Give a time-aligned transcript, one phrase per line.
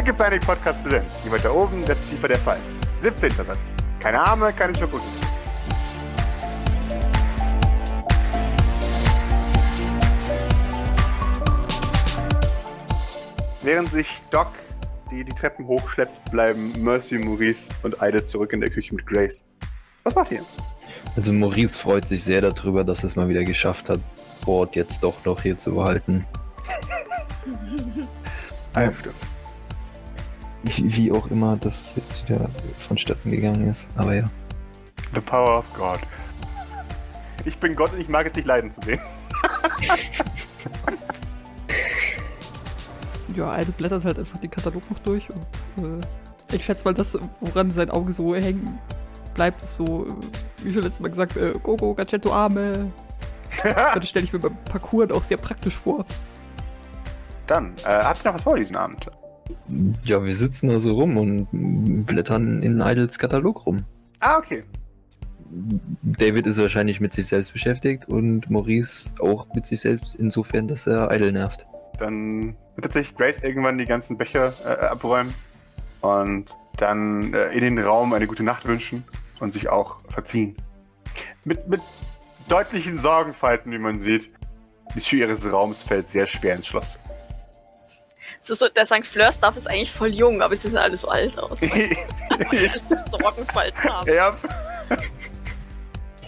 [0.00, 1.04] Pickle Panic Podcast präsent.
[1.22, 2.56] Je weiter oben, desto tiefer der Fall.
[3.00, 3.32] 17.
[3.32, 3.74] Satz.
[4.00, 5.04] Keine Arme, keine Schokoküsse.
[13.60, 14.48] Während sich Doc
[15.10, 19.44] die, die Treppen hochschleppt, bleiben Mercy, Maurice und Ida zurück in der Küche mit Grace.
[20.04, 20.42] Was macht ihr?
[21.14, 24.00] Also Maurice freut sich sehr darüber, dass es mal wieder geschafft hat,
[24.46, 26.24] Bord jetzt doch noch hier zu behalten.
[28.98, 29.29] Stimmt.
[30.62, 33.96] Wie, wie auch immer das jetzt wieder vonstatten gegangen ist.
[33.98, 34.24] Aber ja.
[35.14, 36.00] The power of God.
[37.44, 39.00] Ich bin Gott und ich mag es dich leiden zu sehen.
[43.36, 45.28] Ja, Idle blättert halt einfach den Katalog noch durch
[45.76, 48.78] und äh, ich schätze mal, das, woran sein Auge so hängen
[49.34, 52.90] bleibt, ist so, äh, wie schon letztes Mal gesagt, äh, Gogo, Gacetto, Arme.
[53.62, 56.06] Das stelle ich mir beim Parcours auch sehr praktisch vor.
[57.46, 59.06] Dann, äh, habt ihr noch was vor diesen Abend?
[60.04, 63.84] Ja, wir sitzen da so rum und blättern in Idols Katalog rum.
[64.20, 64.62] Ah, okay.
[66.02, 70.86] David ist wahrscheinlich mit sich selbst beschäftigt und Maurice auch mit sich selbst, insofern, dass
[70.86, 71.66] er Idle nervt.
[71.98, 75.34] Dann wird tatsächlich Grace irgendwann die ganzen Becher äh, abräumen
[76.02, 79.04] und dann äh, in den Raum eine gute Nacht wünschen
[79.40, 80.56] und sich auch verziehen.
[81.44, 81.80] Mit, mit
[82.48, 84.30] deutlichen Sorgenfalten, wie man sieht.
[84.94, 86.98] Die Tür ihres Raums fällt sehr schwer ins Schloss.
[88.40, 89.04] So, so, der St.
[89.04, 91.62] Fleurs darf ist eigentlich voll jung, aber sie sehen alle so alt aus.
[91.62, 91.70] Weil
[92.80, 94.12] sie Sorgenfalt haben.
[94.12, 94.36] ja,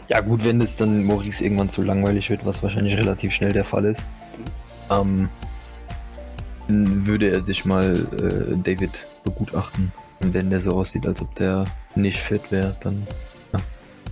[0.09, 3.65] Ja gut, wenn es dann Maurice irgendwann zu langweilig wird, was wahrscheinlich relativ schnell der
[3.65, 4.05] Fall ist,
[4.91, 5.31] ähm,
[6.69, 9.91] dann würde er sich mal äh, David begutachten.
[10.21, 13.07] Und wenn der so aussieht, als ob der nicht fit wäre, dann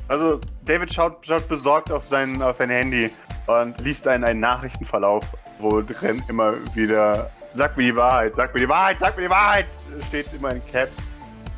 [0.08, 3.10] Also, David schaut, schaut besorgt auf sein, auf sein Handy
[3.47, 5.25] und liest einen, einen Nachrichtenverlauf,
[5.58, 9.30] wo drin immer wieder Sag mir die Wahrheit, sag mir die Wahrheit, sag mir die
[9.30, 9.66] Wahrheit!
[10.08, 10.98] Steht immer in Caps.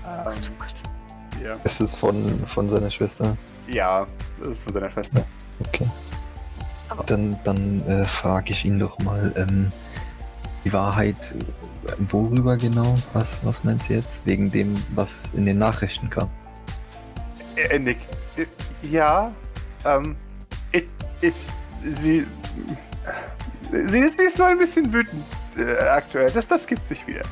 [0.04, 1.42] Ähm, Oh Gott.
[1.42, 1.52] ja.
[1.64, 3.36] ist es von, von seiner Schwester.
[3.68, 4.06] ja,
[4.38, 5.24] das ist von seiner Schwester.
[5.66, 5.86] Okay.
[7.06, 9.70] Dann, dann äh, frage ich ihn doch mal, ähm,
[10.64, 11.34] die Wahrheit,
[11.86, 12.96] äh, worüber genau?
[13.12, 14.20] Was, was meint sie jetzt?
[14.26, 16.28] Wegen dem, was in den Nachrichten kam.
[17.56, 18.08] Er, er nickt.
[18.36, 18.46] Äh,
[18.82, 19.32] Ja,
[19.84, 20.16] ähm,
[20.72, 20.86] ich,
[21.20, 21.34] ich,
[21.70, 22.26] sie,
[23.70, 25.24] sie, ist- sie ist nur ein bisschen wütend
[25.58, 26.30] äh, aktuell.
[26.30, 27.22] Das, das gibt sich wieder.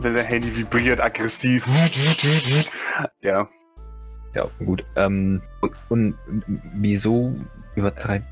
[0.00, 1.66] Sein Handy vibriert aggressiv.
[3.22, 3.48] Ja,
[4.34, 4.84] Ja, gut.
[4.96, 6.14] Ähm, und, und
[6.74, 7.34] wieso
[7.76, 8.26] übertreibt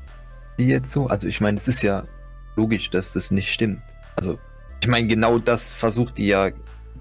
[0.59, 1.07] die jetzt so?
[1.07, 2.03] Also ich meine, es ist ja
[2.55, 3.81] logisch, dass das nicht stimmt.
[4.15, 4.37] Also
[4.81, 6.49] ich meine, genau das versucht die ja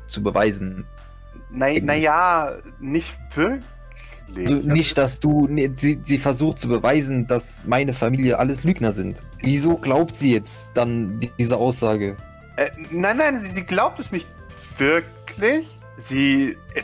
[0.07, 0.87] zu beweisen.
[1.51, 3.65] Nein, naja, nicht wirklich.
[4.37, 8.93] Also nicht, dass du, nee, sie, sie versucht zu beweisen, dass meine Familie alles Lügner
[8.93, 9.21] sind.
[9.43, 12.17] Wieso glaubt sie jetzt dann die- diese Aussage?
[12.57, 14.29] Äh, nein, nein, sie, sie glaubt es nicht
[14.79, 15.79] wirklich.
[15.97, 16.59] Sie.
[16.75, 16.83] Äh,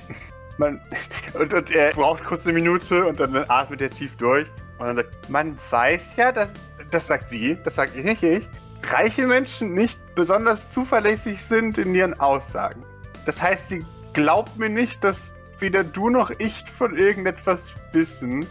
[0.56, 0.81] man,
[1.34, 4.47] und, und er braucht kurz eine Minute und dann atmet er tief durch.
[4.79, 6.69] Und dann sagt, man weiß ja, dass.
[6.91, 8.49] Das sagt sie, das sage ich nicht ich.
[8.83, 12.83] Reiche Menschen nicht besonders zuverlässig sind in ihren Aussagen.
[13.27, 18.47] Das heißt, sie glaubt mir nicht, dass weder du noch ich von irgendetwas wissen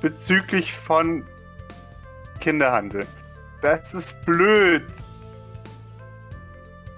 [0.00, 1.26] bezüglich von
[2.40, 3.06] Kinderhandel.
[3.60, 4.86] Das ist blöd.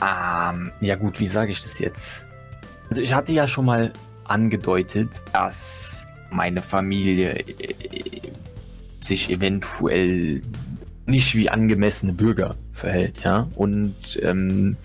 [0.03, 2.27] Ähm, ja gut, wie sage ich das jetzt?
[2.89, 3.93] Also ich hatte ja schon mal
[4.25, 7.75] angedeutet, dass meine Familie äh,
[9.01, 10.43] sich eventuell
[11.07, 13.47] nicht wie angemessene Bürger verhält, ja.
[13.55, 14.77] Und ähm,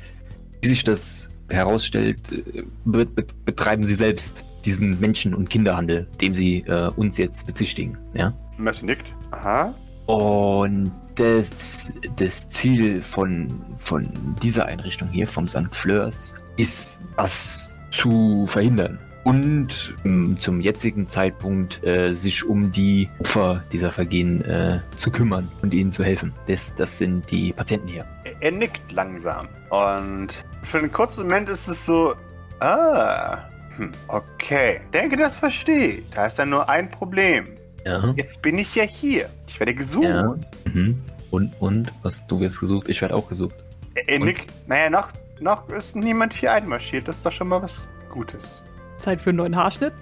[0.61, 6.35] wie sich das herausstellt, äh, be be betreiben sie selbst diesen Menschen- und Kinderhandel, dem
[6.35, 8.33] sie äh, uns jetzt bezichtigen, ja.
[8.57, 9.13] Mercy nickt.
[9.31, 9.73] Aha.
[10.05, 13.47] Und das, das Ziel von,
[13.77, 14.09] von
[14.41, 15.73] dieser Einrichtung hier, vom St.
[15.75, 18.99] Fleurs, ist, das zu verhindern.
[19.25, 25.47] Und ähm, zum jetzigen Zeitpunkt äh, sich um die Opfer dieser Vergehen äh, zu kümmern
[25.61, 26.33] und ihnen zu helfen.
[26.47, 28.05] Das, das sind die Patienten hier.
[28.39, 29.49] Er- nickt langsam.
[29.69, 30.29] Und
[30.63, 32.15] für einen kurzen Moment ist es so,
[32.61, 33.39] ah,
[33.75, 34.79] hm, okay.
[34.93, 36.01] Denke, das verstehe.
[36.15, 37.58] Da ist dann nur ein Problem.
[37.85, 38.13] Ja.
[38.17, 39.29] Jetzt bin ich ja hier.
[39.47, 40.05] Ich werde gesucht.
[40.05, 40.35] ja.
[40.65, 41.01] Mhm.
[41.31, 43.55] Und, und, was, du wirst gesucht, ich werde auch gesucht.
[43.95, 44.25] Er, er Und?
[44.27, 44.47] nickt.
[44.67, 45.09] Naja, noch,
[45.39, 47.07] noch ist niemand hier einmarschiert.
[47.07, 48.61] Das ist doch schon mal was Gutes.
[48.97, 49.93] Zeit für einen neuen Haarschnitt?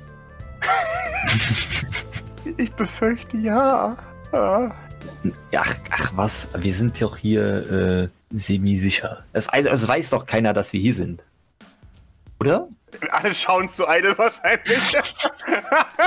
[2.57, 3.97] Ich befürchte ja.
[4.31, 4.71] Ah.
[5.51, 9.23] Ja, Ach, ach was, wir sind doch hier äh, semi-sicher.
[9.33, 11.21] Es, also, es weiß doch keiner, dass wir hier sind.
[12.39, 12.67] Oder?
[13.11, 14.79] Alle schauen zu Idle wahrscheinlich.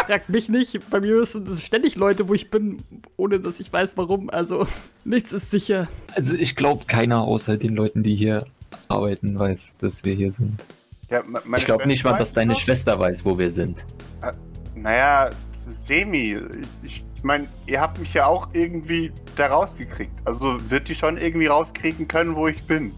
[0.06, 0.90] Fragt mich nicht.
[0.90, 2.82] Bei mir sind es ständig Leute, wo ich bin,
[3.16, 4.30] ohne dass ich weiß warum.
[4.30, 4.66] Also,
[5.04, 5.88] nichts ist sicher.
[6.14, 8.46] Also ich glaube keiner außer den Leuten, die hier
[8.88, 10.60] arbeiten weiß, dass wir hier sind.
[11.08, 11.22] Ja,
[11.56, 13.84] ich glaube nicht mal, dass deine Schwester weiß, wo wir sind.
[14.22, 14.32] noch.
[14.74, 16.38] Naja, semi.
[16.82, 20.12] Ich, ich meine, ihr habt mich ja auch irgendwie da rausgekriegt.
[20.24, 22.94] Also wird die schon irgendwie rauskriegen können, wo ich bin.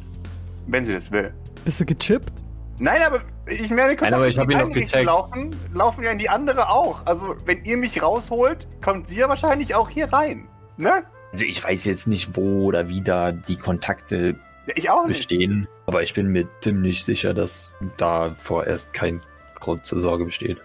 [0.67, 1.33] Wenn sie das will.
[1.65, 2.33] Bist du gechippt?
[2.82, 5.05] Nein, aber ich meine, Nein, aber ich hab ihn noch gecheckt.
[5.05, 7.06] laufen, laufen ja in die andere auch.
[7.06, 10.49] Also, wenn ihr mich rausholt, kommt sie ja wahrscheinlich auch hier rein.
[10.76, 11.05] Ne?
[11.32, 14.34] Also ich weiß jetzt nicht, wo oder wie da die Kontakte
[14.67, 15.19] Ja, ich auch nicht.
[15.19, 19.23] bestehen, aber ich bin mir ziemlich sicher, dass da vorerst kein
[19.61, 20.58] Grund zur Sorge besteht.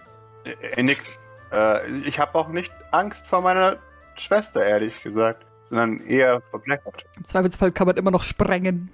[0.74, 1.06] Er nickt.
[1.52, 3.76] Äh, ich habe auch nicht Angst vor meiner
[4.16, 5.46] Schwester, ehrlich gesagt.
[5.62, 7.04] Sondern eher vor Blackout.
[7.16, 8.90] Im Zweifelsfall kann man immer noch sprengen.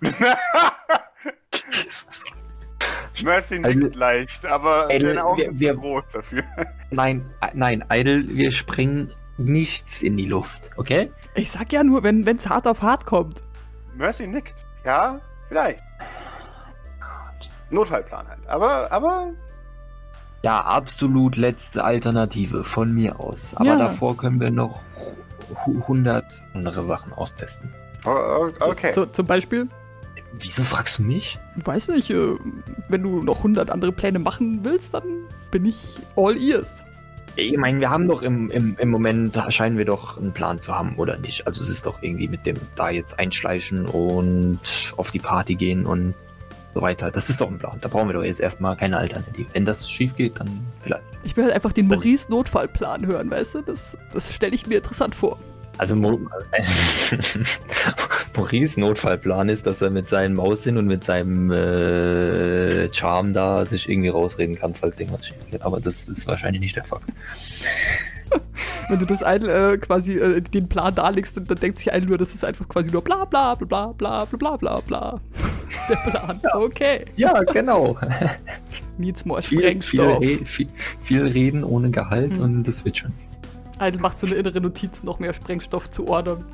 [3.22, 6.42] Mercy Also- nickt leicht, aber Ey, seine Augen wir- sind wir- zu groß dafür.
[6.90, 7.24] Nein,
[7.54, 11.10] nein, Idle, wir springen nichts in die Luft, okay?
[11.34, 13.42] Ich sag ja nur, wenn es hart auf hart kommt.
[13.94, 14.64] Mercy nickt.
[14.84, 15.80] Ja, vielleicht.
[17.70, 18.46] Notfallplan halt.
[18.46, 19.28] Aber, aber
[20.42, 23.54] Ja, absolut letzte Alternative von mir aus.
[23.56, 23.78] Aber Ja.
[23.78, 24.80] davor können wir noch
[25.66, 27.72] hu- 100 andere Sachen austesten.
[28.04, 28.92] okay.
[28.92, 29.68] So, zum Beispiel,
[30.38, 31.38] Wieso fragst du mich?
[31.56, 32.34] weiß nicht, äh,
[32.88, 35.04] wenn du noch 100 andere Pläne machen willst, dann
[35.50, 36.84] bin ich all ears.
[37.36, 40.74] Ich meine, wir haben doch im, im, im Moment, scheinen wir doch einen Plan zu
[40.74, 41.46] haben, oder nicht?
[41.46, 44.58] Also es ist doch irgendwie mit dem da jetzt einschleichen und
[44.96, 46.14] auf die Party gehen und
[46.72, 47.10] so weiter.
[47.10, 47.78] Das ist doch ein Plan.
[47.82, 49.48] Da brauchen wir doch jetzt erstmal keine Alternative.
[49.52, 50.48] Wenn das schief geht, dann
[50.82, 51.02] vielleicht.
[51.24, 53.62] Ich will halt einfach den Maurice Notfallplan hören, weißt du?
[53.62, 55.38] Das, das stelle ich mir interessant vor.
[55.78, 56.18] Also Mo
[58.36, 63.88] Maurice Notfallplan ist, dass er mit seinen Maussinn und mit seinem äh, Charme da sich
[63.88, 65.62] irgendwie rausreden kann, falls irgendwas schief geht.
[65.62, 67.04] Aber das ist wahrscheinlich nicht der Fakt.
[68.88, 72.04] Wenn du das ein, äh, quasi äh, den Plan darlegst, dann, dann denkt sich ein
[72.04, 75.20] nur, das ist einfach quasi nur bla bla bla bla bla bla bla bla.
[75.66, 76.40] Das ist der Plan.
[76.54, 77.04] Okay.
[77.16, 77.98] Ja, genau.
[78.98, 80.20] Needs more viel, viel, Sprengstoff.
[80.20, 80.68] re viel,
[81.00, 82.40] viel reden ohne Gehalt Hm.
[82.40, 83.12] und das wird schon.
[83.80, 86.44] Idle macht so eine innere Notiz, noch mehr Sprengstoff zu ordern.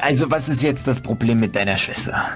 [0.00, 2.28] Also, was ist jetzt das Problem mit deiner Schwester?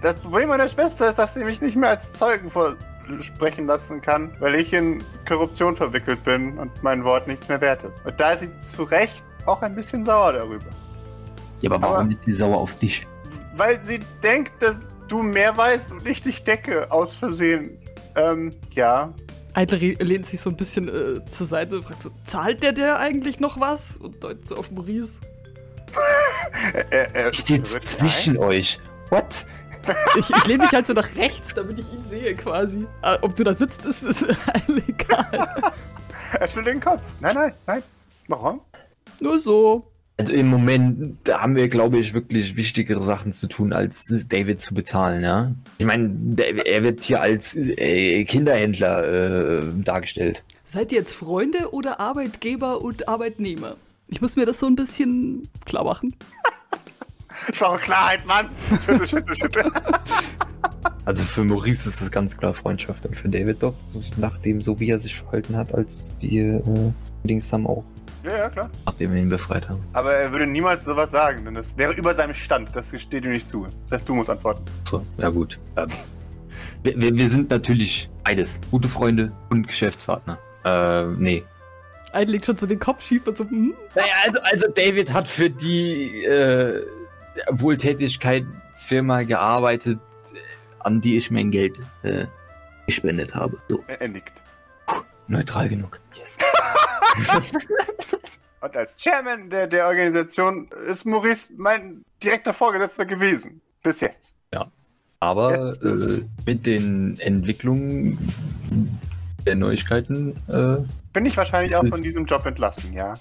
[0.00, 4.30] Das Problem meiner Schwester ist, dass sie mich nicht mehr als Zeugen vorsprechen lassen kann,
[4.38, 8.00] weil ich in Korruption verwickelt bin und mein Wort nichts mehr wert ist.
[8.04, 10.66] Und da ist sie zu Recht auch ein bisschen sauer darüber.
[11.62, 13.06] Ja, aber warum Aber- ist sie sauer auf dich?
[13.54, 17.76] Weil sie denkt, dass du mehr weißt und ich dich decke aus Versehen.
[18.14, 19.12] Ähm, ja.
[19.56, 22.98] Re- lehnt sich so ein bisschen äh, zur Seite und fragt so, zahlt der der
[22.98, 23.96] eigentlich noch was?
[23.96, 25.20] Und deutet so auf Maurice.
[26.74, 28.78] Er, er, er, Ich sitze wird- zwischen euch.
[29.10, 29.46] What?
[30.16, 32.86] Ich, ich lehne mich halt so nach rechts, damit ich ihn sehe quasi.
[33.02, 34.22] Äh, ob du da sitzt, ist, ist
[34.86, 35.72] egal.
[36.38, 37.02] Er schüttelt den Kopf.
[37.20, 37.82] Nein, nein, nein.
[38.28, 38.60] Warum?
[39.18, 39.84] Nur so.
[40.18, 44.60] Also im Moment da haben wir, glaube ich, wirklich wichtigere Sachen zu tun, als David
[44.60, 45.50] zu bezahlen, ja.
[45.78, 50.44] Ich meine, er wird hier als äh, Kinderhändler äh, dargestellt.
[50.64, 53.74] Seid ihr jetzt Freunde oder Arbeitgeber und Arbeitnehmer?
[54.12, 56.14] Ich muss mir das so ein bisschen klar machen.
[57.50, 58.50] Ich brauche Klarheit, Mann.
[58.84, 59.72] Schüttel, schüttel, schüttel.
[61.04, 63.74] Also für Maurice ist es ganz klar Freundschaft und für David doch,
[64.18, 66.92] nachdem so wie er sich verhalten hat, als wir äh,
[67.24, 67.82] Dings haben auch,
[68.22, 68.70] Ja, ja, klar.
[68.86, 69.80] nachdem wir ihn befreit haben.
[69.94, 72.68] Aber er würde niemals sowas sagen, denn das wäre über seinem Stand.
[72.74, 73.66] Das steht ihm nicht zu.
[73.84, 74.62] Das heißt, du musst antworten.
[74.84, 75.58] So, ja gut.
[75.76, 75.88] Ähm,
[76.84, 78.60] wir, wir, wir sind natürlich beides.
[78.70, 80.38] Gute Freunde und Geschäftspartner.
[80.64, 81.42] Äh, nee.
[82.14, 85.26] Idle legt schon so den Kopf schief und so, hm, Naja, also, also David hat
[85.28, 86.84] für die äh,
[87.50, 89.98] Wohltätigkeitsfirma gearbeitet,
[90.34, 90.38] äh,
[90.80, 92.26] an die ich mein Geld äh,
[92.86, 93.56] gespendet habe.
[93.68, 94.42] So, Er, er nickt.
[95.28, 95.98] neutral genug.
[96.14, 96.36] Yes.
[98.60, 103.60] Und als Chairman der, der Organisation ist Maurice mein direkter Vorgesetzter gewesen.
[103.82, 104.34] Bis jetzt.
[105.18, 108.18] Aber Jetzt ist- äh, mit den Entwicklungen
[109.46, 110.76] der Neuigkeiten, äh,
[111.12, 113.14] Bin ich wahrscheinlich auch von diesem Job entlassen, ja?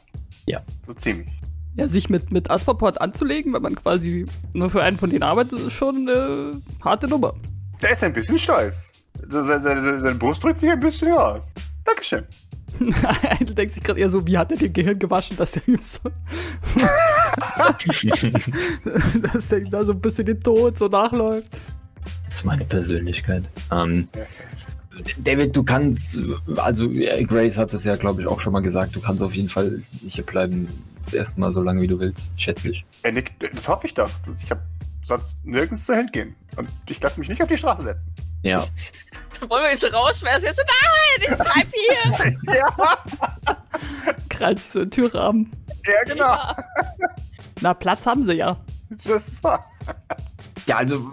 [0.45, 0.61] Ja.
[0.87, 1.29] So ziemlich.
[1.75, 5.59] ja, sich mit, mit Asperport anzulegen, wenn man quasi nur für einen von denen arbeitet,
[5.59, 7.33] ist schon eine harte Nummer.
[7.81, 8.93] Der ist ein bisschen stolz.
[9.27, 11.45] Seine, seine, seine Brust drückt sich ein bisschen raus.
[11.83, 12.23] Dankeschön.
[13.39, 15.79] Idle denkt sich gerade eher so, wie hat er den Gehirn gewaschen, dass er ihm
[15.79, 15.99] so,
[19.33, 21.47] dass er ihm da so ein bisschen den Tod so nachläuft.
[22.25, 23.43] Das ist meine Persönlichkeit.
[23.71, 24.07] Ähm,
[25.17, 26.19] David, du kannst,
[26.57, 29.33] also äh, Grace hat es ja, glaube ich, auch schon mal gesagt, du kannst auf
[29.33, 30.67] jeden Fall hier bleiben,
[31.11, 32.85] erstmal so lange wie du willst, schätze ich.
[33.03, 33.33] Er nickt.
[33.53, 34.09] Das hoffe ich doch.
[34.43, 34.61] Ich habe
[35.03, 36.35] sonst nirgends zu hingehen.
[36.55, 38.13] Und ich lasse mich nicht auf die Straße setzen.
[38.43, 38.63] Ja,
[39.41, 40.47] Dann wollen wir jetzt rausschmeißen.
[40.47, 41.67] Jetzt, nein, ich bleib
[42.45, 42.59] hier.
[44.47, 45.51] ja, sich so Türrahmen.
[45.85, 46.37] ja, genau.
[47.61, 48.57] Na, Platz haben sie ja.
[49.03, 49.65] Das ist wahr.
[50.67, 51.11] Ja, also,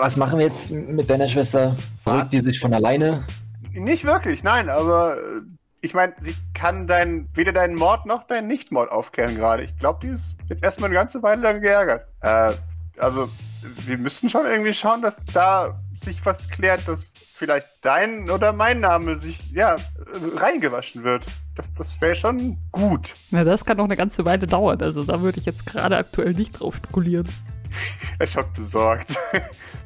[0.00, 1.76] was machen wir jetzt mit deiner Schwester?
[2.02, 3.24] Verrückt die sich von alleine?
[3.72, 5.40] Nicht wirklich, nein, aber äh,
[5.80, 9.64] ich meine, sie kann dein, weder deinen Mord noch deinen Nichtmord aufklären gerade.
[9.64, 12.06] Ich glaube, die ist jetzt erstmal eine ganze Weile lang geärgert.
[12.20, 12.52] Äh,
[12.98, 13.28] also,
[13.86, 18.80] wir müssten schon irgendwie schauen, dass da sich was klärt, dass vielleicht dein oder mein
[18.80, 19.76] Name sich, ja,
[20.36, 21.24] reingewaschen wird.
[21.54, 23.14] Das, das wäre schon gut.
[23.30, 24.80] Na, das kann noch eine ganze Weile dauern.
[24.80, 27.28] Also da würde ich jetzt gerade aktuell nicht drauf spekulieren.
[28.18, 29.16] Er schaut besorgt.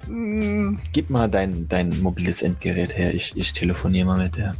[0.92, 3.14] Gib mal dein, dein mobiles Endgerät her.
[3.14, 4.54] Ich, ich telefoniere mal mit der.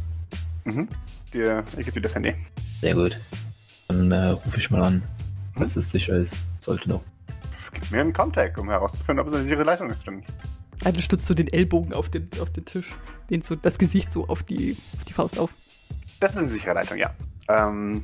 [0.65, 0.87] mhm.
[1.33, 2.33] Dir, ich gebe dir das Handy.
[2.81, 3.17] Sehr gut.
[3.87, 5.03] Dann äh, rufe ich mal an,
[5.53, 6.35] falls es sicher ist.
[6.57, 7.01] Sollte noch.
[7.73, 10.23] Gib mir einen Contact, um herauszufinden, ob es eine sichere Leitung ist drin.
[10.83, 12.95] Eine stützt so den Ellbogen auf den, auf den Tisch,
[13.29, 15.51] den so das Gesicht so auf die, auf die Faust auf.
[16.19, 17.13] Das ist eine sichere Leitung, ja.
[17.49, 18.03] Ähm,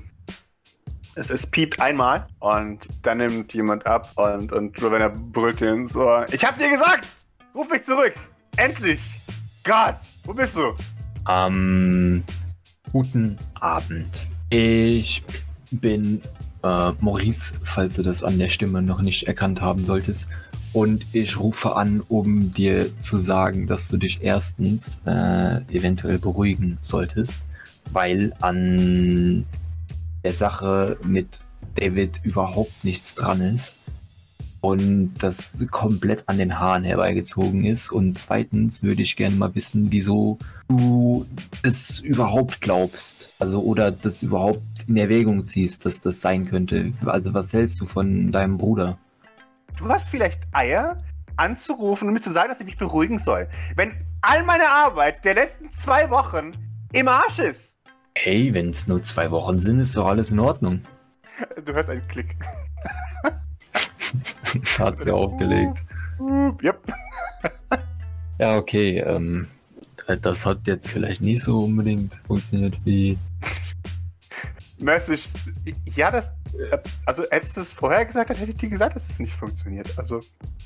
[1.16, 5.96] es, es piept einmal und dann nimmt jemand ab und, und Ravenna brüllt dir ins
[5.96, 6.26] Ohr.
[6.32, 7.08] Ich hab dir gesagt!
[7.54, 8.14] Ruf mich zurück!
[8.58, 9.20] Endlich!
[9.64, 9.96] Gott!
[10.24, 10.74] Wo bist du?
[11.30, 12.24] Ähm,
[12.92, 14.28] guten Abend.
[14.50, 15.24] Ich
[15.72, 16.22] bin
[16.64, 20.30] äh, Maurice, falls du das an der Stimme noch nicht erkannt haben solltest.
[20.74, 26.80] Und ich rufe an, um dir zu sagen, dass du dich erstens äh, eventuell beruhigen
[26.82, 27.36] solltest,
[27.92, 29.46] weil an
[30.24, 31.40] der Sache mit
[31.76, 33.76] David überhaupt nichts dran ist
[34.64, 37.92] und das komplett an den Haaren herbeigezogen ist.
[37.92, 40.38] Und zweitens würde ich gerne mal wissen, wieso
[40.70, 41.26] du
[41.64, 43.28] es überhaupt glaubst.
[43.40, 46.94] Also oder das überhaupt in Erwägung ziehst, dass das sein könnte.
[47.06, 48.98] Also was hältst du von deinem Bruder?
[49.78, 51.04] Du hast vielleicht Eier,
[51.36, 53.50] anzurufen und mir zu sagen, dass ich mich beruhigen soll.
[53.76, 56.54] Wenn all meine Arbeit der letzten zwei Wochen
[56.94, 57.80] im Arsch ist.
[58.16, 60.82] Hey, wenn es nur zwei Wochen sind, ist doch alles in Ordnung.
[61.66, 62.36] Du hörst einen Klick.
[64.78, 65.82] Hat sie aufgelegt.
[66.62, 66.94] Yep.
[68.40, 69.00] Ja, okay.
[69.00, 69.48] Ähm,
[70.22, 73.18] das hat jetzt vielleicht nicht so unbedingt funktioniert wie.
[74.78, 75.30] Mäßig.
[75.96, 76.30] Ja, das.
[76.72, 79.34] äh, Also, hättest du es vorher gesagt, dann hätte ich dir gesagt, dass es nicht
[79.34, 79.98] funktioniert.
[79.98, 80.22] Also,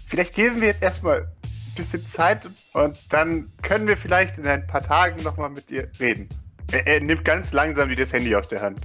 [0.06, 4.68] vielleicht geben wir jetzt erstmal ein bisschen Zeit und dann können wir vielleicht in ein
[4.68, 6.28] paar Tagen nochmal mit ihr reden.
[6.72, 8.80] Er, er nimmt ganz langsam dir das Handy aus der Hand.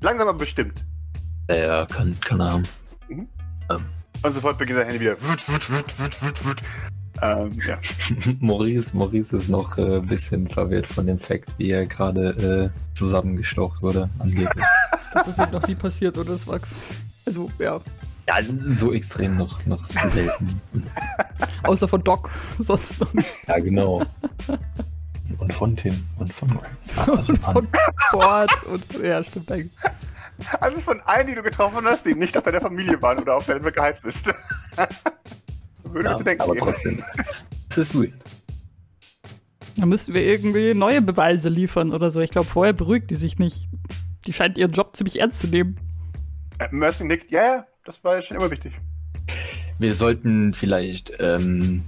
[0.00, 0.84] Langsam aber bestimmt.
[1.48, 2.64] Ja, kann, keine Ahnung.
[4.22, 5.20] Und sofort beginnt sein Handy wieder.
[5.22, 6.62] Wut, wut, wut, wut, wut, wut.
[7.22, 7.78] Ähm, ja.
[8.40, 12.96] Maurice, Maurice ist noch ein äh, bisschen verwirrt von dem Fakt, wie er gerade äh,
[12.96, 14.48] zusammengestaucht wurde, angeblich.
[15.14, 16.32] Das ist ihm noch nie passiert, oder?
[16.32, 16.60] Das war.
[17.24, 17.80] Also, ja.
[18.28, 20.60] ja, so extrem noch, noch selten.
[21.62, 22.28] Außer von Doc.
[22.58, 23.26] Sonst noch nicht.
[23.46, 24.02] Ja, genau.
[25.38, 27.28] Und von Tim und von Maurice.
[27.28, 27.68] Und von
[28.12, 28.84] Bord und.
[29.02, 29.72] Ja, stimmt eigentlich.
[30.60, 33.46] Also von allen, die du getroffen hast, die nicht aus deiner Familie waren oder auf
[33.46, 34.34] deiner Gehaltsliste.
[35.84, 36.42] Würde Ja, ich denken.
[36.42, 37.02] aber trotzdem,
[37.68, 38.12] es ist weird.
[39.76, 42.20] Da müssten wir irgendwie neue Beweise liefern oder so.
[42.20, 43.68] Ich glaube, vorher beruhigt die sich nicht.
[44.26, 45.78] Die scheint ihren Job ziemlich ernst zu nehmen.
[46.58, 47.30] Äh, Mercy nickt.
[47.30, 48.72] Ja, ja, das war schon immer wichtig.
[49.78, 51.84] Wir sollten vielleicht, ähm,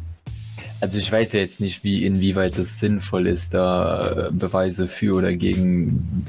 [0.80, 5.14] also ich weiß ja jetzt nicht, wie inwieweit es sinnvoll ist, da äh, Beweise für
[5.16, 6.26] oder gegen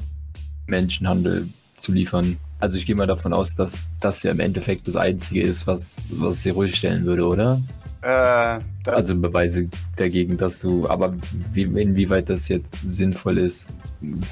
[0.67, 2.38] Menschenhandel zu liefern.
[2.60, 6.03] Also ich gehe mal davon aus, dass das ja im Endeffekt das Einzige ist, was,
[6.12, 7.62] was sie ruhig stellen würde, oder?
[8.01, 11.13] Äh, das, Also Beweise dagegen, dass du, aber
[11.53, 13.70] wie, inwieweit das jetzt sinnvoll ist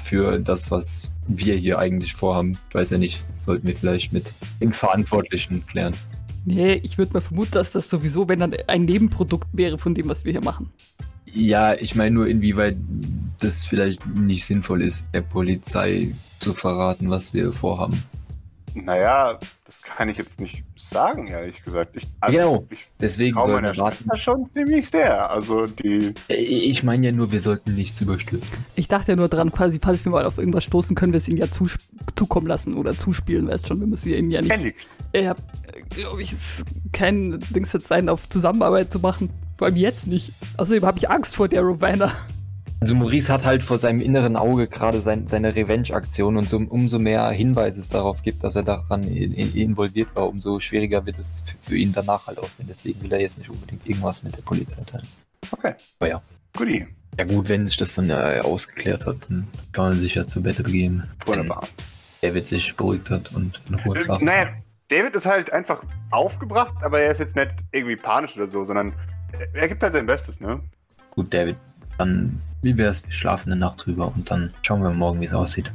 [0.02, 4.26] für das, was wir hier eigentlich vorhaben, weiß ja nicht, sollten wir vielleicht mit
[4.60, 5.94] den Verantwortlichen klären.
[6.44, 10.08] Nee, ich würde mal vermuten, dass das sowieso, wenn dann ein Nebenprodukt wäre von dem,
[10.08, 10.70] was wir hier machen.
[11.32, 12.76] Ja, ich meine nur, inwieweit
[13.38, 18.02] das vielleicht nicht sinnvoll ist, der Polizei zu verraten, was wir vorhaben.
[18.74, 21.96] Naja, das kann ich jetzt nicht sagen, ehrlich gesagt.
[21.96, 23.96] Ich, Genau, ich Deswegen meiner wir warten.
[23.96, 25.30] Schwester schon ziemlich sehr.
[25.30, 26.14] Also die.
[26.28, 28.58] Ich meine ja nur, wir sollten nichts überstürzen.
[28.74, 31.28] Ich dachte ja nur dran, quasi, falls wir mal auf irgendwas stoßen, können wir es
[31.28, 31.76] ihnen ja zus
[32.16, 34.52] zukommen lassen oder zuspielen, weißt schon, wir müssen ihnen ja nicht.
[34.52, 34.74] Handy.
[35.12, 35.38] Ich hab,
[35.90, 36.38] glaube ich, es
[36.92, 39.30] kein Dings jetzt sein, auf Zusammenarbeit zu machen.
[39.58, 40.32] Vor allem jetzt nicht.
[40.56, 42.12] Außerdem habe ich Angst vor der Rowena.
[42.80, 46.98] Also Maurice hat halt vor seinem inneren Auge gerade sein, seine Revenge-Aktion und so, umso
[46.98, 51.18] mehr Hinweise es darauf gibt, dass er daran in, in, involviert war, umso schwieriger wird
[51.18, 52.66] es für, für ihn danach halt aussehen.
[52.70, 55.06] Deswegen will er jetzt nicht unbedingt irgendwas mit der Polizei teilen.
[55.50, 55.74] Okay.
[55.98, 56.22] Aber ja.
[56.56, 56.86] Guti.
[57.18, 60.42] Ja gut, wenn sich das dann äh, ausgeklärt hat, dann kann man sich ja zu
[60.42, 61.02] Bette begeben.
[61.26, 61.66] Wunderbar.
[62.22, 64.48] Er wird sich beruhigt hat und in Ruhe Äh, naja,
[64.88, 68.94] David ist halt einfach aufgebracht, aber er ist jetzt nicht irgendwie panisch oder so, sondern
[69.52, 70.60] er gibt halt sein Bestes, ne?
[71.10, 71.56] Gut, David,
[71.98, 75.32] dann wie wär's, wir schlafen eine Nacht drüber und dann schauen wir morgen, wie es
[75.34, 75.70] aussieht.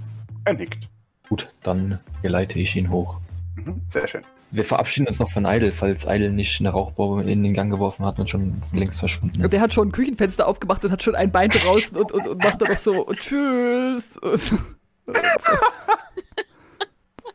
[0.46, 0.88] Er nickt.
[1.30, 3.18] Gut, dann geleite ich ihn hoch.
[3.56, 4.22] Mhm, sehr schön.
[4.51, 8.06] wir verabschieden uns noch von Idle, falls Idle nicht eine Rauchbombe in den Gang geworfen
[8.06, 9.54] hat und schon längst verschwunden Und ist.
[9.54, 12.38] der hat schon ein Küchenfenster aufgemacht und hat schon ein Bein draußen und, und, und
[12.38, 14.18] macht dann noch so tschüss.
[14.27, 14.42] Und,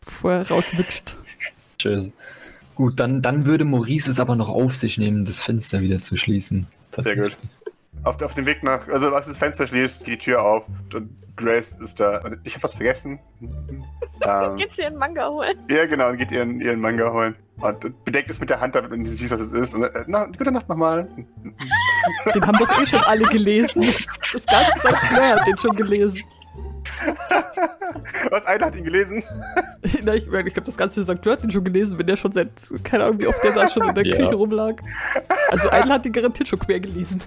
[0.04, 1.16] bevor er rauswitscht.
[1.78, 2.10] Tschüss.
[2.74, 6.16] Gut, dann, dann würde Maurice es aber noch auf sich nehmen, das Fenster wieder zu
[6.16, 6.66] schließen.
[6.96, 7.36] Sehr gut.
[8.04, 10.64] Auf, auf dem Weg nach, also als das Fenster schließt, geht die Tür auf
[10.94, 12.20] und Grace ist da.
[12.44, 13.18] Ich habe was vergessen.
[13.40, 15.56] ähm, Geht's hier einen Manga holen?
[15.68, 17.34] ja, genau, und geht ihren, ihren Manga holen.
[17.58, 19.74] Und bedeckt es mit der Hand, damit man nicht sieht, was es ist.
[19.74, 21.08] Und, äh, na, gute Nacht nochmal.
[22.34, 23.82] Den haben doch eh schon alle gelesen.
[23.82, 24.96] Das ganze St.
[25.08, 26.22] Fleur hat den schon gelesen.
[28.30, 29.22] Was, einer hat ihn gelesen?
[30.02, 31.18] Na, ich ich glaube, das ganze St.
[31.22, 32.50] Fleur hat den schon gelesen, wenn der schon seit,
[32.82, 34.16] keine Ahnung, wie oft der da schon in der Ja.
[34.16, 34.76] Küche rumlag.
[35.50, 37.22] Also Eidel hat den garantiert schon quer gelesen.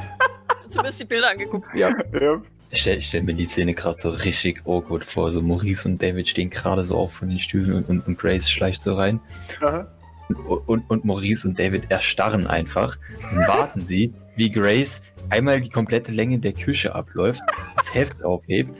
[0.68, 1.74] Zumindest die Bilder angeguckt.
[1.74, 2.42] Ja, Ja.
[2.74, 5.30] Ich stelle stell mir die Szene gerade so richtig awkward vor.
[5.30, 8.48] So Maurice und David stehen gerade so auf von den Stühlen und, und, und Grace
[8.48, 9.20] schleicht so rein.
[9.60, 9.86] Aha.
[10.30, 12.96] Und, und, und Maurice und David erstarren einfach
[13.30, 17.42] und warten sie, wie Grace einmal die komplette Länge der Küche abläuft,
[17.76, 18.74] das Heft aufhebt,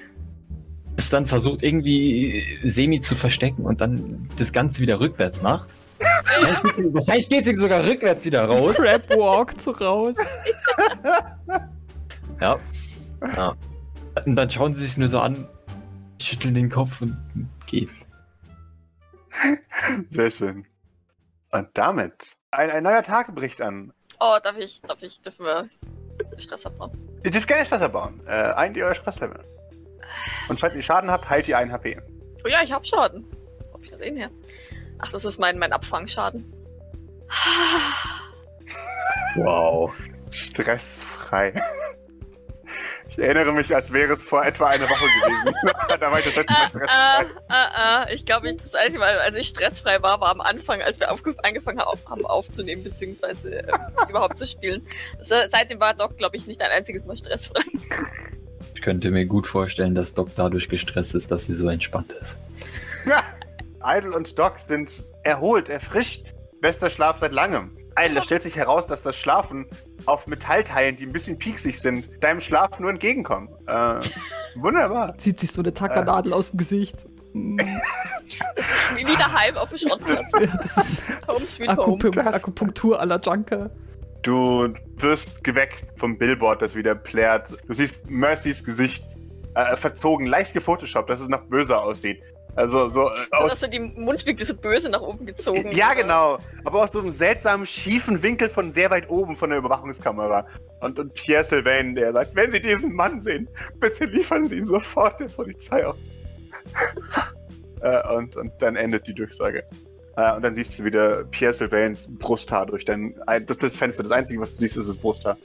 [0.96, 5.74] es dann versucht irgendwie semi zu verstecken und dann das Ganze wieder rückwärts macht.
[6.92, 8.76] Wahrscheinlich geht sie- sogar rückwärts wieder raus.
[8.76, 10.14] Crab walkt so raus.
[12.40, 12.58] Ja.
[13.36, 13.54] ja.
[14.26, 15.48] Und dann schauen sie sich nur so an,
[16.20, 17.16] schütteln den Kopf und
[17.66, 17.90] gehen.
[20.08, 20.66] Sehr schön.
[21.52, 23.92] Und damit ein, ein neuer Tag bricht an.
[24.20, 25.68] Oh, darf ich, darf ich, dürfen wir
[26.38, 26.96] Stress abbauen?
[27.24, 28.20] Ihr dürft gerne Stadt bauen.
[28.26, 29.44] Äh, ein die euer Stresslevel.
[30.48, 32.00] Und falls ihr Schaden habt, heilt ihr einen HP.
[32.44, 33.24] Oh ja, ich hab Schaden.
[33.70, 34.30] Wo hab ich das denn her?
[35.02, 36.52] Ach, das ist mein, mein Abfangschaden.
[39.36, 39.92] Wow.
[40.30, 41.52] Stressfrei.
[43.08, 45.54] Ich erinnere mich, als wäre es vor etwa einer Woche gewesen.
[46.00, 47.26] da war ich das letzte Mal stressfrei.
[47.48, 48.06] ah, ah.
[48.10, 51.10] Ich glaube, ich, das einzige Mal, als ich stressfrei war, war am Anfang, als wir
[51.10, 53.72] aufge angefangen haben, haben aufzunehmen, beziehungsweise äh,
[54.08, 54.86] überhaupt zu spielen.
[55.18, 57.60] Also, seitdem war Doc, glaube ich, nicht ein einziges Mal stressfrei.
[58.74, 62.38] Ich könnte mir gut vorstellen, dass Doc dadurch gestresst ist, dass sie so entspannt ist.
[63.06, 63.22] Ja.
[63.84, 64.90] Idle und Doc sind
[65.22, 66.26] erholt, erfrischt.
[66.60, 67.76] Bester Schlaf seit langem.
[67.98, 69.66] Idle, es stellt sich heraus, dass das Schlafen
[70.06, 73.48] auf Metallteilen, die ein bisschen pieksig sind, deinem Schlaf nur entgegenkommen.
[73.66, 74.00] Äh,
[74.56, 75.16] wunderbar.
[75.18, 77.06] Zieht sich so eine Tackernadel aus dem Gesicht.
[77.32, 77.58] Mm,
[78.94, 80.20] Wie wie daheim auf dem Schrottplatz.
[80.40, 81.80] ja, das ist Home sweet home.
[81.82, 82.34] Akupum Krass.
[82.34, 83.70] Akupunktur à la Junker.
[84.22, 87.56] Du wirst geweckt vom Billboard, das wieder plärt.
[87.66, 89.08] Du siehst Mercys Gesicht
[89.54, 92.22] äh, verzogen, leicht gefotoshoppt, dass es noch böser aussieht.
[92.54, 95.70] Also so äh, So, aus dass so die Mundwinkel so böse nach oben gezogen.
[95.72, 96.02] Ja, oder?
[96.02, 96.38] genau.
[96.64, 100.46] Aber aus so einem seltsamen, schiefen Winkel von sehr weit oben von der Überwachungskamera.
[100.80, 103.48] Und, und Pierre Sylvain, der sagt, wenn Sie diesen Mann sehen,
[103.80, 105.96] bitte liefern Sie ihn sofort der Polizei aus.
[107.80, 109.64] äh, und, und dann endet die Durchsage.
[110.16, 113.14] Äh, und dann siehst du wieder Pierre Sylvains Brusthaar durch dein...
[113.26, 114.02] ein- Das ist das Fenster.
[114.02, 115.38] Das Einzige, was du siehst, ist das Brusthaar.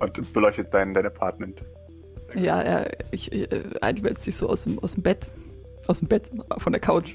[0.00, 1.62] Und beleuchtet dein, dein Apartment.
[2.34, 5.28] Ja, er, ich, ich, äh, Eidel wälzt sich so aus dem, aus dem Bett.
[5.88, 7.14] Aus dem Bett, von der Couch.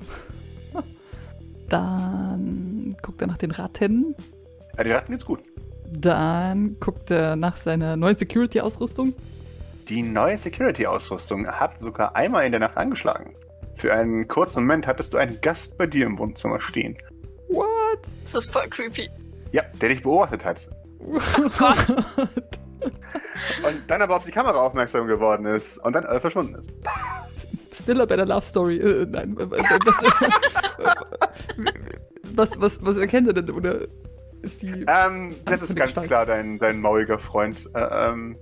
[1.67, 4.15] Dann guckt er nach den Ratten.
[4.77, 5.39] Ja, die Ratten geht's gut.
[5.89, 9.13] Dann guckt er nach seiner neuen Security-Ausrüstung.
[9.87, 13.35] Die neue Security-Ausrüstung hat sogar einmal in der Nacht angeschlagen.
[13.73, 16.97] Für einen kurzen Moment hattest du einen Gast bei dir im Wohnzimmer stehen.
[17.49, 17.99] What?
[18.23, 19.09] Das ist voll creepy.
[19.51, 20.69] Ja, der dich beobachtet hat.
[21.57, 21.87] Gott.
[23.63, 26.71] Und dann aber auf die Kamera aufmerksam geworden ist und dann äh, verschwunden ist.
[27.81, 28.77] Still a better love story.
[28.77, 29.79] Äh, nein, äh, äh,
[32.35, 33.49] was, was, was, erkennt er denn?
[33.49, 33.87] Oder
[34.41, 34.85] ist die.
[34.87, 36.07] Ähm, das ist ganz Gestalt.
[36.07, 37.69] klar dein, dein mauliger Freund.
[37.73, 38.37] Äh, ähm,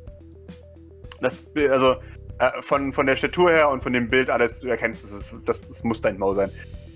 [1.21, 1.95] das, also,
[2.39, 5.36] äh, von, von der Statur her und von dem Bild alles, du erkennst, das, ist,
[5.45, 6.52] das, das muss dein Maul sein.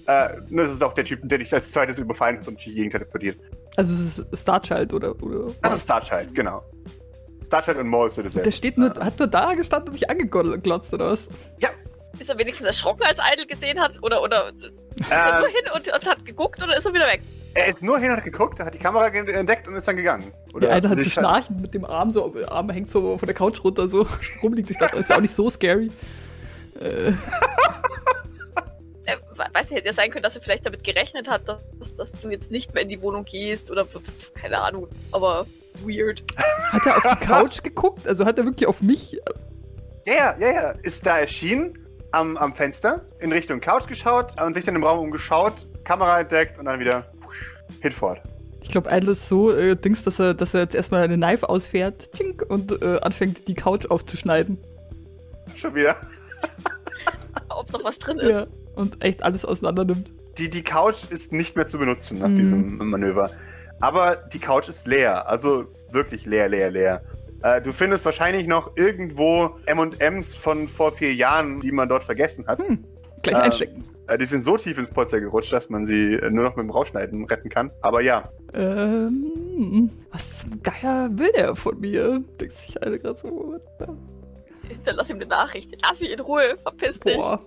[0.07, 2.73] Äh, nur das ist auch der Typ, der dich als zweites überfallen hat und die
[2.73, 3.37] Gegend teleportiert.
[3.75, 5.21] Also, es ist Starchild oder.
[5.21, 6.63] oder Das ist Starchild, genau.
[7.45, 8.45] Starchild und Maul sind dasselbe.
[8.45, 11.27] der steht nur, hat nur da gestanden und mich angeglotzt, oder was?
[12.19, 13.97] Ist er wenigstens erschrocken, als Idle gesehen hat?
[14.01, 14.63] Oder, oder ist
[15.09, 17.21] er Ähm, nur hin und, und hat geguckt oder ist er wieder weg?
[17.55, 20.31] er ist nur hin und hat geguckt, hat die Kamera entdeckt und ist dann gegangen.
[20.59, 23.27] Der eine hat so sich- schnarchen mit dem Arm, so, der Arm hängt so von
[23.27, 24.07] der Couch runter, so
[24.43, 24.91] rumliegt sich das.
[24.93, 25.91] Ist ja auch nicht so scary.
[26.79, 27.13] Äh,
[29.05, 31.41] Äh, we- weiß nicht, hätte ja sein können, dass er vielleicht damit gerechnet hat,
[31.77, 33.85] dass, dass du jetzt nicht mehr in die Wohnung gehst oder
[34.33, 34.87] keine Ahnung.
[35.11, 35.45] Aber
[35.83, 36.23] weird.
[36.71, 38.07] hat er auf die Couch geguckt?
[38.07, 39.19] Also hat er wirklich auf mich.
[40.05, 40.71] Ja, ja, ja, ja.
[40.83, 41.77] Ist da erschienen
[42.13, 46.57] am, am Fenster, in Richtung Couch geschaut und sich dann im Raum umgeschaut, Kamera entdeckt
[46.59, 47.05] und dann wieder
[47.81, 48.21] hinfort.
[48.61, 51.49] Ich glaube, Idle ist so äh, Dings, dass er, dass er jetzt erstmal eine Knife
[51.49, 54.57] ausfährt tschink, und äh, anfängt, die Couch aufzuschneiden.
[55.55, 55.95] Schon wieder.
[57.49, 58.39] Ob noch was drin ist.
[58.39, 58.45] Ja.
[58.75, 60.13] Und echt alles auseinander nimmt.
[60.37, 62.35] die, die Couch ist nicht mehr zu benutzen nach Mhm.
[62.35, 63.29] diesem Manöver.
[63.81, 65.27] Aber die Couch ist leer.
[65.27, 67.01] Also wirklich leer, leer, leer.
[67.43, 72.47] Äh, du findest wahrscheinlich noch irgendwo MMs von vor vier Jahren, die man dort vergessen
[72.47, 72.59] hat.
[72.65, 72.83] Hm,
[73.21, 73.83] gleich Ähm, einstecken.
[74.07, 76.63] Äh, die sind so tief ins Polster gerutscht, dass man sie äh, nur noch mit
[76.63, 77.71] dem Rausschneiden retten kann.
[77.81, 82.19] Aber ja, Ähm, was zum Geier will der von mir?
[82.39, 83.55] Denkt sich einer gerade so.
[83.79, 85.71] the- Hinterlass ihm eine Nachricht.
[85.81, 86.57] Lass mich in Ruhe.
[86.61, 87.15] Verpiss dich.
[87.15, 87.41] Boah.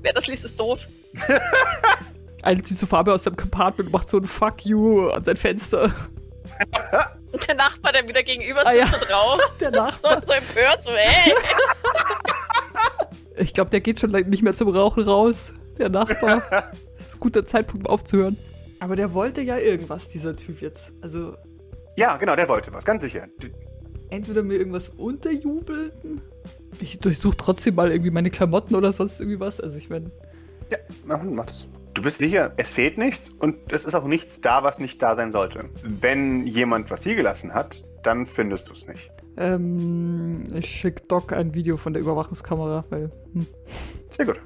[0.00, 0.88] Wer das liest, ist doof.
[2.42, 5.36] Eine zieht so Farbe aus seinem Compartment und macht so ein Fuck you an sein
[5.36, 5.92] Fenster.
[7.32, 8.86] Und der Nachbar, der wieder gegenüber Ah, ja.
[8.86, 9.52] sitzt und raucht.
[9.60, 10.22] Der So, Nachbar.
[10.22, 11.34] so empört, so, ey.
[13.36, 15.52] Ich glaube, der geht schon nicht mehr zum Rauchen raus.
[15.78, 16.42] Der Nachbar.
[16.98, 18.36] das ist ein guter Zeitpunkt, um aufzuhören.
[18.80, 20.92] Aber der wollte ja irgendwas, dieser Typ jetzt.
[21.00, 21.36] Also,
[21.96, 23.26] ja, genau, der wollte was, ganz sicher.
[24.10, 26.20] Entweder mir irgendwas unterjubeln.
[26.80, 29.60] Ich durchsuche trotzdem mal irgendwie meine Klamotten oder sonst irgendwie was.
[29.60, 30.10] Also, ich meine,
[30.70, 31.68] Ja, mach, mach das.
[31.94, 35.14] Du bist sicher, es fehlt nichts und es ist auch nichts da, was nicht da
[35.14, 35.68] sein sollte.
[35.82, 39.10] Wenn jemand was hier gelassen hat, dann findest du es nicht.
[39.36, 43.10] ähm, ich schicke Doc ein Video von der Überwachungskamera, weil.
[43.34, 43.46] Hm.
[44.10, 44.40] Sehr gut.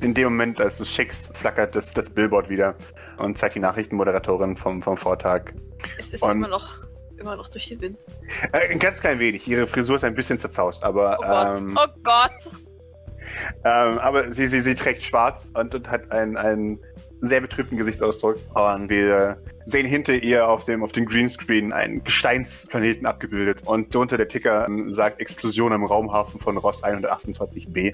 [0.00, 2.74] In dem Moment, als du es schickst, flackert das, das Billboard wieder
[3.18, 5.52] und zeigt die Nachrichtenmoderatorin vom, vom Vortag.
[5.98, 6.82] Es ist Und- immer noch,
[7.16, 7.98] immer noch durch den Wind.
[8.52, 9.46] Äh, ein ganz klein wenig.
[9.46, 11.60] Ihre Frisur ist ein bisschen zerzaust, aber, Oh Gott.
[11.60, 12.54] ähm, oh Gott.
[13.64, 16.80] Ähm, aber sie, sie, sie trägt schwarz und, und hat einen, einen
[17.20, 18.36] sehr betrübten Gesichtsausdruck.
[18.54, 23.60] Und wir sehen hinter ihr auf dem, auf dem Greenscreen einen Gesteinsplaneten abgebildet.
[23.64, 27.92] Und drunter der Ticker ähm, sagt Explosion im Raumhafen von Ross 128b.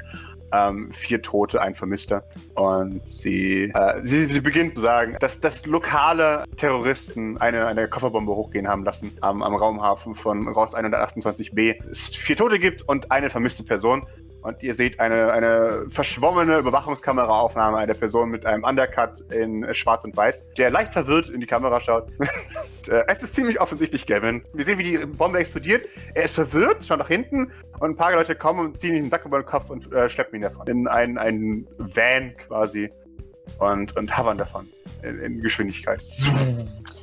[0.52, 2.24] Ähm, vier Tote, ein Vermisster.
[2.54, 8.32] Und sie, äh, sie, sie beginnt zu sagen, dass, dass lokale Terroristen eine, eine Kofferbombe
[8.32, 11.90] hochgehen haben lassen am, am Raumhafen von Ross 128b.
[11.90, 14.06] Es vier Tote gibt und eine vermisste Person.
[14.44, 20.14] Und ihr seht eine, eine verschwommene Überwachungskameraaufnahme einer Person mit einem Undercut in Schwarz und
[20.14, 22.10] Weiß, der leicht verwirrt in die Kamera schaut.
[22.18, 24.44] und, äh, es ist ziemlich offensichtlich, Gavin.
[24.52, 25.88] Wir sehen, wie die Bombe explodiert.
[26.12, 29.10] Er ist verwirrt, schaut nach hinten und ein paar Leute kommen und ziehen ihm den
[29.10, 30.66] Sack über den Kopf und äh, schleppen ihn davon.
[30.66, 32.92] In einen, einen Van quasi.
[33.58, 34.68] Und, und hovern davon.
[35.02, 36.04] In, in Geschwindigkeit.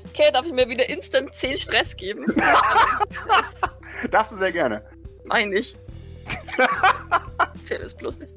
[0.10, 2.24] Okay, darf ich mir wieder instant 10 Stress geben?
[2.36, 3.62] das
[4.12, 4.84] Darfst du sehr gerne.
[5.26, 5.76] meine ich.
[7.64, 8.32] Zähl es bloß nicht.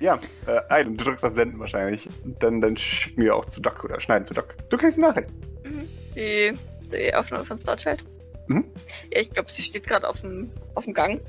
[0.00, 2.08] Ja, äh, ein, du drückst auf Senden wahrscheinlich.
[2.38, 4.54] Dann, dann schicken wir auch zu Doc oder schneiden zu Doc.
[4.68, 5.30] Du kriegst eine Nachricht.
[5.64, 5.88] Mhm.
[6.14, 6.52] Die,
[6.92, 8.04] die Aufnahme von Starchild.
[8.48, 8.64] Mhm.
[9.12, 11.20] Ja, ich glaube, sie steht gerade auf dem, auf dem Gang.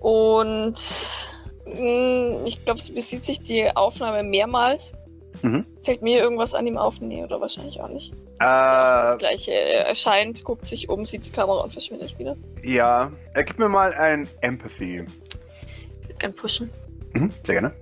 [0.00, 0.74] Und
[1.66, 4.92] mh, ich glaube, sie besieht sich die Aufnahme mehrmals.
[5.42, 5.66] Mhm.
[5.82, 7.00] Fällt mir irgendwas an ihm auf?
[7.00, 8.12] Nee, oder wahrscheinlich auch nicht.
[8.38, 12.36] Das Äh, gleiche er erscheint, guckt sich um, sieht die Kamera und verschwindet wieder.
[12.62, 13.10] ja.
[13.34, 15.04] Äh, gib mir mal ein Empathy.
[16.02, 16.70] Ich würde gern pushen.
[17.14, 17.74] Mhm, sehr gerne.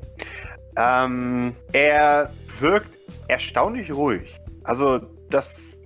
[0.77, 4.33] Ähm, er wirkt erstaunlich ruhig.
[4.65, 5.82] Also, das,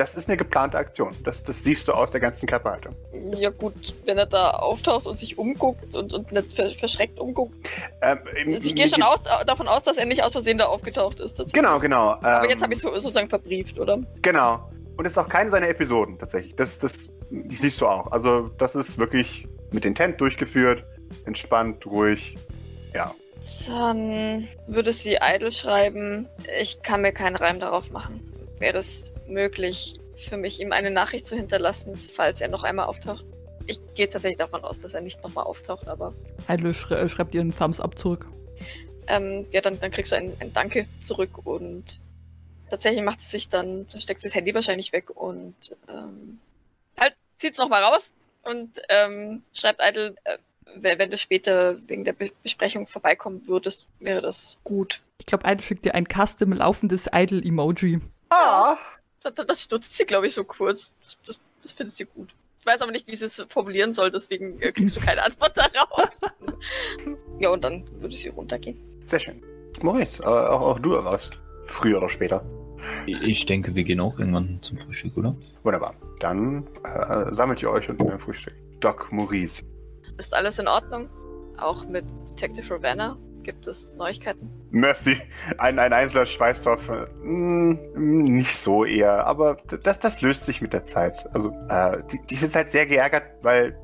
[0.00, 1.14] das ist eine geplante Aktion.
[1.24, 2.94] Das, das siehst du aus der ganzen Körperhaltung.
[3.36, 3.74] Ja gut,
[4.06, 7.54] wenn er da auftaucht und sich umguckt und, und nicht ver verschreckt umguckt.
[8.00, 11.20] Ähm, im- Ich gehe schon aus, davon aus, dass er nicht aus Versehen da aufgetaucht
[11.20, 11.34] ist.
[11.34, 11.52] tatsächlich.
[11.62, 12.12] Genau, genau.
[12.12, 13.98] Aber ähm, jetzt habe ich so, sozusagen verbrieft, oder?
[14.22, 14.70] Genau.
[14.96, 16.54] Und es ist auch keine seiner Episoden tatsächlich.
[16.56, 17.10] Das, das
[17.50, 18.10] siehst du auch.
[18.10, 20.82] Also, das ist wirklich mit Intent durchgeführt,
[21.26, 22.36] entspannt, ruhig.
[22.94, 23.14] Ja.
[23.68, 26.28] Dann würde sie Idle schreiben.
[26.58, 28.29] Ich kann mir keinen Reim darauf machen.
[28.60, 33.24] Wäre es möglich für mich, ihm eine Nachricht zu hinterlassen, falls er noch einmal auftaucht?
[33.66, 36.14] Ich gehe tatsächlich davon aus, dass er nicht nochmal auftaucht, aber
[36.46, 38.26] Heidle schrei schreibt ihr einen Thumbs up zurück.
[39.06, 42.00] ähm, ja, dann, dann kriegst du ein, ein Danke zurück und
[42.68, 45.54] tatsächlich macht sie sich dann, dann steckt das Handy wahrscheinlich weg und
[45.88, 46.38] ähm,
[46.98, 50.36] halt, zieht's nochmal raus und ähm, schreibt Idle, äh,
[50.76, 55.00] wenn, wenn du später wegen der Be Besprechung vorbeikommen würdest, wäre das gut.
[55.18, 58.00] Ich glaube, Idle schickt dir ein custom laufendes Idle-Emoji.
[58.30, 58.78] Ah!
[59.22, 60.92] Das, das stutzt sie, glaube ich, so kurz.
[61.02, 62.34] Das, das, das findet sie gut.
[62.60, 65.56] Ich weiß aber nicht, wie sie es formulieren soll, deswegen äh, kriegst du keine Antwort
[65.56, 66.10] darauf.
[67.38, 68.78] ja, und dann würde sie runtergehen.
[69.06, 69.42] Sehr schön.
[69.82, 71.38] Maurice, äh, auch, auch du erwarst.
[71.62, 72.44] Früher oder später.
[73.06, 75.36] Ich denke, wir gehen auch irgendwann zum Frühstück, oder?
[75.62, 75.94] Wunderbar.
[76.20, 78.54] Dann äh, sammelt ihr euch und ein Frühstück.
[78.80, 79.62] Doc Maurice.
[80.16, 81.08] Ist alles in Ordnung?
[81.58, 83.18] Auch mit Detective Ravenna?
[83.50, 84.48] Gibt es Neuigkeiten?
[84.70, 85.16] Mercy,
[85.58, 87.04] ein, ein einzelner Schweißtropfen.
[87.20, 91.28] Hm, nicht so eher, aber das, das löst sich mit der Zeit.
[91.34, 93.76] Also, äh, die, die sind halt sehr geärgert, weil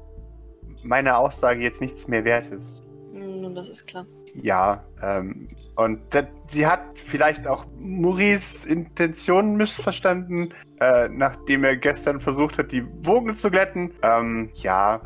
[0.85, 2.85] meine Aussage jetzt nichts mehr wert ist.
[3.13, 4.07] Hm, Nun, das ist klar.
[4.41, 12.21] Ja, ähm, und da, sie hat vielleicht auch Maurice Intentionen missverstanden, äh, nachdem er gestern
[12.21, 13.95] versucht hat, die Wogen zu glätten.
[14.05, 15.01] Ähm, ja,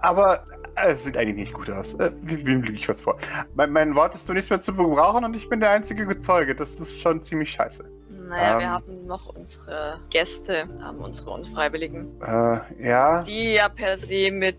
[0.00, 0.44] aber
[0.86, 1.94] Es sieht eigentlich nicht gut aus.
[1.94, 3.16] Äh, wem lüge ich was vor?
[3.54, 6.54] Mein, mein Wort ist zunächst mehr zu gebrauchen und ich bin der einzige Zeuge.
[6.54, 7.84] Das ist schon ziemlich scheiße.
[8.28, 8.72] Naja, wir Ähm.
[8.72, 13.22] haben noch unsere Gäste, haben unsere Unfreiwilligen, Äh, ja.
[13.22, 14.58] die ja per se mit,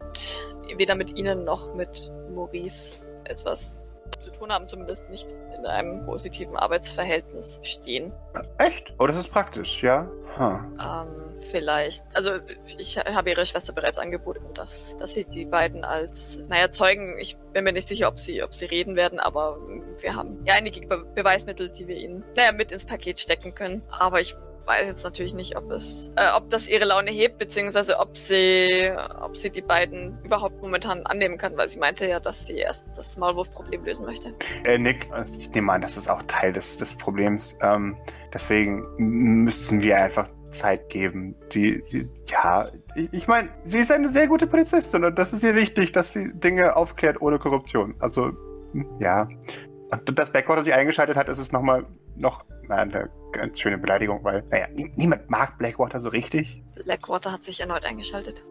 [0.75, 3.87] weder mit ihnen noch mit Maurice etwas
[4.19, 8.11] zu tun haben, zumindest nicht in einem positiven Arbeitsverhältnis stehen.
[8.57, 8.91] Echt?
[8.97, 10.07] Oh, das ist praktisch, ja.
[10.37, 10.57] Huh.
[10.81, 12.31] Ähm, vielleicht, also
[12.77, 17.37] ich habe ihre Schwester bereits angeboten, dass, dass sie die beiden als, naja, Zeugen, ich
[17.53, 19.57] bin mir nicht sicher, ob sie, ob sie reden werden, aber
[19.99, 23.81] wir haben ja einige Be Beweismittel, die wir ihnen, naja, mit ins Paket stecken können.
[23.89, 24.35] Aber ich
[24.69, 28.91] weiß jetzt natürlich nicht, ob es, äh, ob das ihre Laune hebt, beziehungsweise ob sie,
[29.19, 32.87] ob sie die beiden überhaupt momentan annehmen kann, weil sie meinte ja, dass sie erst
[32.95, 34.35] das Maulwurf-Problem lösen möchte.
[34.63, 35.11] Er nickt.
[35.11, 37.57] Also Ich nehme an, das ist auch Teil des, des Problems.
[37.61, 37.97] Ähm,
[38.31, 41.35] deswegen müssen wir einfach Zeit geben.
[41.51, 45.43] Die, sie, ja, ich, ich meine, sie ist eine sehr gute Polizistin und das ist
[45.43, 47.95] ihr wichtig, dass sie Dinge aufklärt ohne Korruption.
[47.99, 48.31] Also,
[48.73, 49.27] hm, ja.
[49.91, 51.83] Und das Backwater sie eingeschaltet hat, ist es nochmal
[52.15, 56.61] noch eine ganz schöne Beleidigung, weil, naja, nie- niemand mag Blackwater so richtig.
[56.83, 58.43] Blackwater hat sich erneut eingeschaltet.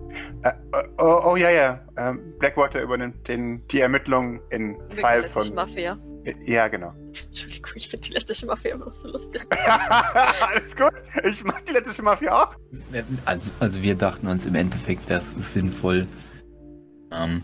[0.42, 0.52] Äh,
[0.98, 1.80] oh, oh ja, ja.
[1.96, 5.54] Ähm, Blackwater übernimmt den, die Ermittlungen im Fall von.
[5.54, 5.98] Mafia.
[6.46, 6.92] Ja, genau.
[7.06, 9.42] Entschuldigung, ich finde die lettische Mafia immer noch so lustig.
[9.60, 10.92] Alles gut.
[11.24, 12.54] Ich mag die lettische Mafia auch.
[13.24, 16.06] Also, also wir dachten uns im Endeffekt, das ist sinnvoll,
[17.12, 17.42] ähm,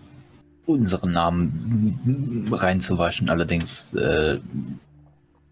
[0.66, 3.28] unseren Namen reinzuwaschen.
[3.28, 4.38] Allerdings äh,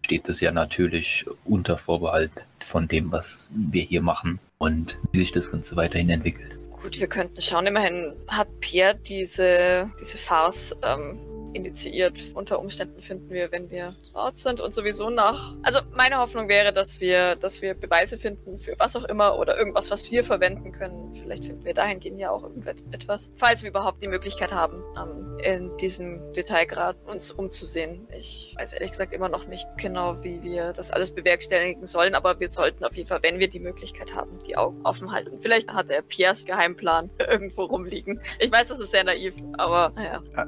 [0.05, 5.31] steht es ja natürlich unter Vorbehalt von dem, was wir hier machen und wie sich
[5.31, 6.51] das Ganze weiterhin entwickelt.
[6.81, 7.65] Gut, wir könnten schauen.
[7.65, 11.19] Immerhin hat Pierre diese, diese Farce ähm,
[11.53, 12.17] initiiert.
[12.33, 15.55] Unter Umständen finden wir, wenn wir dort sind und sowieso nach.
[15.63, 19.57] Also meine Hoffnung wäre, dass wir, dass wir Beweise finden für was auch immer oder
[19.57, 21.13] irgendwas, was wir verwenden können.
[21.15, 23.31] Vielleicht finden wir dahingehend ja auch irgendetwas.
[23.35, 28.07] Falls wir überhaupt die Möglichkeit haben, ähm, in diesem Detailgrad uns umzusehen.
[28.17, 32.39] Ich weiß ehrlich gesagt immer noch nicht genau, wie wir das alles bewerkstelligen sollen, aber
[32.39, 35.39] wir sollten auf jeden Fall, wenn wir die Möglichkeit haben, die Augen offen halten.
[35.39, 38.21] Vielleicht hat der Piers Geheimplan irgendwo rumliegen.
[38.39, 40.23] Ich weiß, das ist sehr naiv, aber naja.
[40.35, 40.45] Ja,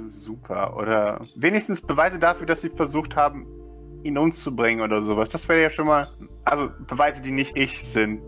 [0.00, 0.76] Das super.
[0.76, 3.46] Oder wenigstens Beweise dafür, dass sie versucht haben,
[4.02, 5.30] ihn umzubringen oder sowas.
[5.30, 6.08] Das wäre ja schon mal.
[6.44, 8.20] Also Beweise, die nicht ich sind.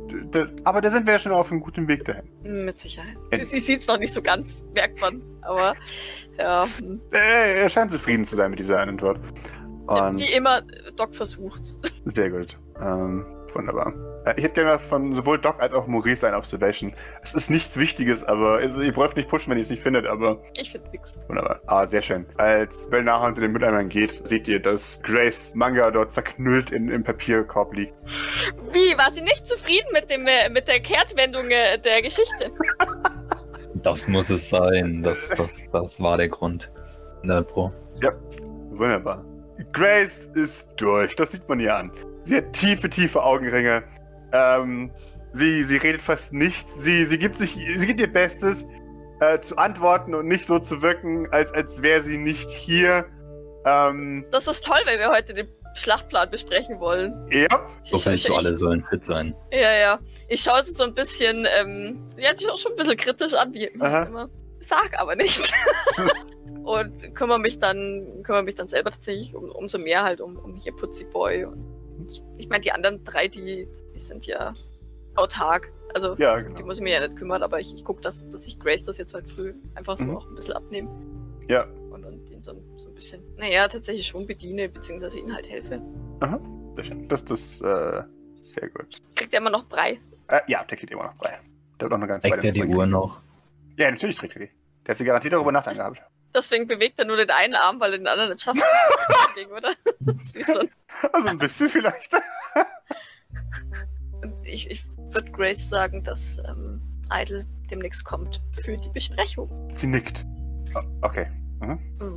[0.65, 2.25] Aber da sind wir ja schon auf einem guten Weg dahin.
[2.43, 3.17] Mit Sicherheit.
[3.33, 5.23] Sie, sie sieht es noch nicht so ganz, merkt man.
[5.41, 5.75] Aber
[6.39, 6.67] ja.
[7.13, 9.19] Äh, er scheint zufrieden zu sein mit dieser Antwort.
[9.87, 10.63] Und wie immer,
[10.97, 11.63] Doc versucht.
[12.05, 12.59] sehr gut.
[12.81, 13.93] Ähm, wunderbar.
[14.25, 16.93] Äh, Ich hätte gerne von sowohl Doc als auch Maurice eine Observation.
[17.23, 20.07] Es ist nichts Wichtiges, aber also, ihr braucht nicht pushen, wenn ihr es nicht findet,
[20.07, 21.19] aber Ich finde nix.
[21.29, 21.61] Wunderbar.
[21.67, 22.27] Ah, sehr schön.
[22.39, 26.89] Als Bell nachher zu den Mülleimern geht, seht ihr, dass Grace Manga dort zerknüllt in,
[26.89, 27.95] im Papierkorb liegt.
[28.73, 32.51] Wie, war sie nicht zufrieden mit, dem, äh, mit der Kehrtwendung äh, der Geschichte?
[33.83, 35.03] Das muss es sein.
[35.03, 36.71] Das, das, das war der Grund.
[37.23, 37.73] Na, Pro.
[38.71, 39.25] Wunderbar.
[39.73, 41.93] Grace ist durch, das sieht man ihr an.
[42.25, 43.83] Sie hat tiefe, tiefe Augenringe.
[44.33, 44.91] Ähm,
[45.33, 46.83] sie, sie redet fast nichts.
[46.83, 48.65] Sie, sie gibt sich, sie gibt ihr Bestes
[49.21, 53.07] äh, zu antworten und nicht so zu wirken, als, als wäre sie nicht hier.
[53.65, 57.27] Ähm, Das ist toll, wenn wir heute den Schlachtplan besprechen wollen.
[57.31, 57.47] ja.
[57.85, 59.35] So Ich- ich- du, alle sollen fit sein.
[59.51, 59.99] Ja, ja.
[60.29, 63.53] Ich schaue sie so ein bisschen, ähm, ja, sie schaut schon ein bisschen kritisch an,
[63.55, 64.03] wie Aha.
[64.05, 64.29] immer.
[64.61, 65.51] Sag aber nichts.
[66.65, 70.55] und kümmere mich dann, kümmere mich dann selber tatsächlich um, umso mehr halt um, um
[70.57, 71.45] hier Putzi Boy.
[71.45, 71.65] Und
[72.39, 74.55] ich meine, die anderen drei, die, die sind ja
[75.15, 75.73] autark.
[75.95, 76.67] Also Ja, die genau.
[76.67, 78.99] muss ich mir ja nicht kümmern, aber ich, ich gucke, dass, dass ich Grace das
[78.99, 80.17] jetzt heute früh einfach so Mhm.
[80.17, 80.89] auch ein bisschen abnehme.
[81.49, 81.65] Ja.
[81.91, 85.83] Und, und ihn so, so ein bisschen, naja, tatsächlich schon bediene, beziehungsweise ihnen halt helfe.
[86.77, 87.09] Sehr schön.
[87.09, 88.99] Das ist äh, sehr gut.
[89.15, 90.01] Kriegt er immer noch drei.
[90.29, 91.39] Äh, ja, der geht immer noch bei.
[91.79, 92.65] Der hat noch eine ganze Trägt er die.
[92.65, 93.21] Uhr noch?
[93.77, 94.51] Ja, natürlich trägt er die.
[94.87, 96.03] Der hat sie garantiert auch über Nacht angehabt.
[96.35, 98.63] Deswegen bewegt er nur den einen Arm, weil er den anderen nicht schafft.
[99.57, 99.73] Oder?
[100.01, 100.61] So
[101.13, 102.13] Also ein bisschen vielleicht.
[104.43, 109.69] ich, ich würde Grace sagen, dass ähm, Idle demnächst kommt für die Besprechung.
[109.73, 110.25] Sie nickt.
[110.75, 111.27] Oh, okay.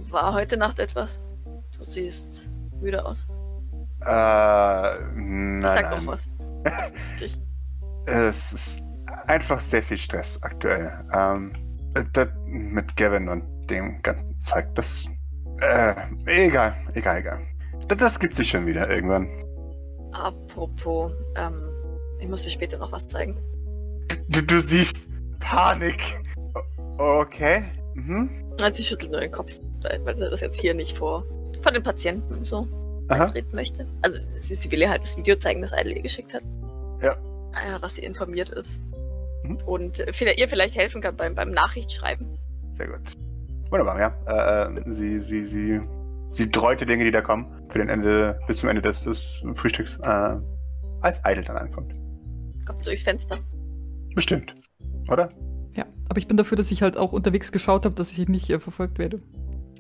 [0.09, 1.21] War heute Nacht etwas?
[1.77, 2.47] Du siehst
[2.79, 3.27] müde aus.
[4.01, 4.07] Äh,
[5.13, 6.29] nein, Ich sag doch was.
[8.07, 8.83] Es ist
[9.25, 10.93] einfach sehr viel Stress aktuell.
[11.11, 11.53] Ähm,
[11.95, 15.07] äh, mit Gavin und dem ganzen Zeug, das.
[15.61, 17.39] Äh, egal, egal, egal.
[17.87, 19.29] Das, das gibt sich schon wieder irgendwann.
[20.11, 21.69] Apropos, ähm,
[22.19, 23.37] ich muss dir später noch was zeigen.
[24.29, 26.01] Du, du siehst Panik.
[26.97, 27.63] Okay.
[27.93, 28.29] Mhm.
[28.61, 29.59] Also sie schüttelt nur den Kopf,
[30.03, 31.25] weil sie das jetzt hier nicht vor,
[31.61, 32.67] vor den Patienten und so
[33.09, 33.25] Aha.
[33.25, 33.85] eintreten möchte.
[34.01, 36.43] Also sie, sie will ihr halt das Video zeigen, das Idle ihr geschickt hat.
[37.01, 37.15] Ja.
[37.53, 38.81] Ah Ja, dass sie informiert ist.
[39.43, 39.57] Mhm.
[39.65, 42.37] Und ihr vielleicht helfen kann beim, beim Nachrichtschreiben.
[42.71, 43.13] Sehr gut.
[43.69, 44.67] Wunderbar, ja.
[44.67, 45.81] Äh, äh, sie, sie, sie,
[46.31, 49.45] sie dreut die Dinge, die da kommen, für den Ende, bis zum Ende des, des
[49.55, 50.35] Frühstücks, äh,
[51.01, 51.93] als Idle dann ankommt.
[52.65, 53.37] Kommt durchs Fenster.
[54.15, 54.53] Bestimmt.
[55.09, 55.29] Oder?
[55.73, 58.49] Ja, aber ich bin dafür, dass ich halt auch unterwegs geschaut habe, dass ich nicht
[58.49, 59.21] äh, verfolgt werde.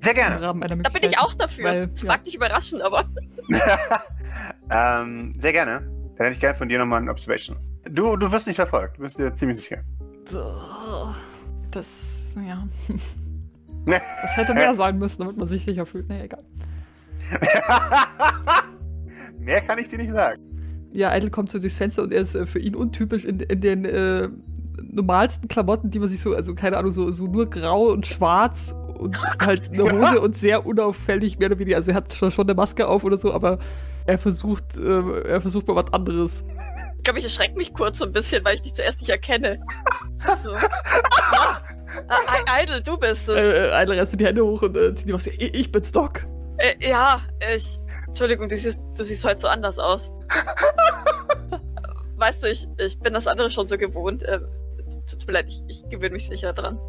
[0.01, 0.41] Sehr gerne.
[0.41, 1.65] Rahmen einer Da bin ich auch dafür.
[1.65, 2.09] Weil, das ja.
[2.09, 3.05] mag dich überraschen, aber.
[4.69, 5.81] ähm, sehr gerne.
[6.17, 7.57] Dann hätte ich gerne von dir nochmal ein Observation.
[7.89, 9.83] Du, du wirst nicht verfolgt, du bist dir ziemlich sicher.
[11.71, 12.67] Das, ja.
[13.85, 16.09] Das hätte mehr sein müssen, damit man sich sicher fühlt.
[16.09, 16.43] Nee, egal.
[19.39, 20.41] Mehr kann ich dir nicht sagen.
[20.91, 23.61] Ja, Idle kommt so durchs Fenster und er ist äh, für ihn untypisch in, in
[23.61, 24.29] den äh,
[24.81, 28.75] normalsten Klamotten, die man sich so, also keine Ahnung, so, so nur grau und schwarz
[28.97, 31.77] und halt eine Hose und sehr unauffällig, mehr oder weniger.
[31.77, 33.59] Also er hat schon, schon eine Maske auf oder so, aber
[34.05, 36.45] er versucht, äh, er versucht mal was anderes.
[37.05, 39.59] Ich glaube, ich erschrecke mich kurz so ein bisschen, weil ich dich zuerst nicht erkenne.
[40.25, 40.55] Das ist so.
[40.55, 41.61] ah,
[42.07, 43.43] ah, Idle, du bist es.
[43.43, 45.29] Äh, äh, Idle reißt so die Hände hoch und äh, zieht die Maske.
[45.37, 46.25] Ich, ich bin's Doc.
[46.57, 47.21] Äh, ja,
[47.55, 47.77] ich.
[48.07, 50.11] Entschuldigung, du siehst, du siehst heute so anders aus.
[52.15, 54.23] weißt du, ich, ich bin das andere schon so gewohnt.
[54.23, 54.39] Äh,
[55.05, 56.79] tut mir leid, ich, ich gewöhne mich sicher dran.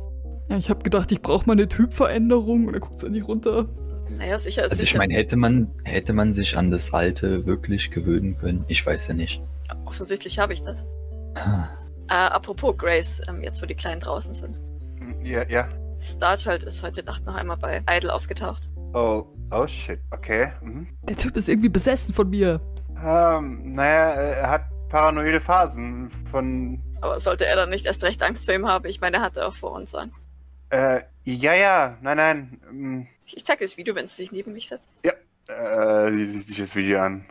[0.48, 3.68] Ja, ich habe gedacht, ich brauche mal eine Typveränderung und er guckt so nicht runter.
[4.16, 7.90] Naja, sicher ist Also ich meine, hätte man, hätte man sich an das Alte wirklich
[7.90, 8.64] gewöhnen können?
[8.68, 9.42] Ich weiß ja nicht.
[9.84, 10.84] Offensichtlich habe ich das.
[11.34, 11.68] Ah,
[12.08, 14.60] Äh, apropos Grace, ähm, jetzt wo die Kleinen draußen sind.
[15.22, 15.68] Ja, ja.
[15.98, 18.68] Starchild ist heute Nacht noch einmal bei Idle aufgetaucht.
[18.94, 20.52] Oh, oh shit, okay.
[20.62, 20.86] Mhm.
[21.02, 22.60] Der Typ ist irgendwie besessen von mir.
[23.04, 26.80] Ähm, naja, er hat paranoide Phasen von.
[27.00, 28.86] Aber sollte er dann nicht erst recht Angst vor ihm haben?
[28.86, 30.24] Ich meine, er hatte auch vor uns Angst.
[30.70, 32.60] Äh, ja, ja, nein, nein.
[32.70, 34.92] ähm, Ich, zeige das Video, wenn sie sich neben mich setzt.
[35.02, 37.24] Äh, sie sieht sich das Video an.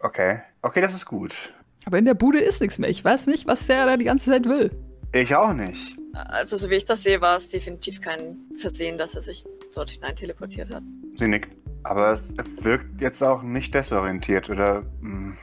[0.00, 0.40] Okay.
[0.62, 1.52] Okay, das ist gut.
[1.86, 2.90] Aber in der Bude ist nichts mehr.
[2.90, 4.70] Ich weiß nicht, was der da die ganze Zeit will.
[5.14, 5.96] Ich auch nicht.
[6.14, 9.90] Also, so wie ich das sehe, war es definitiv kein Versehen, dass er sich dort
[9.90, 10.82] hinein teleportiert hat.
[11.14, 11.56] Sie nickt.
[11.84, 14.82] Aber es wirkt jetzt auch nicht desorientiert, oder?
[15.00, 15.36] Hm.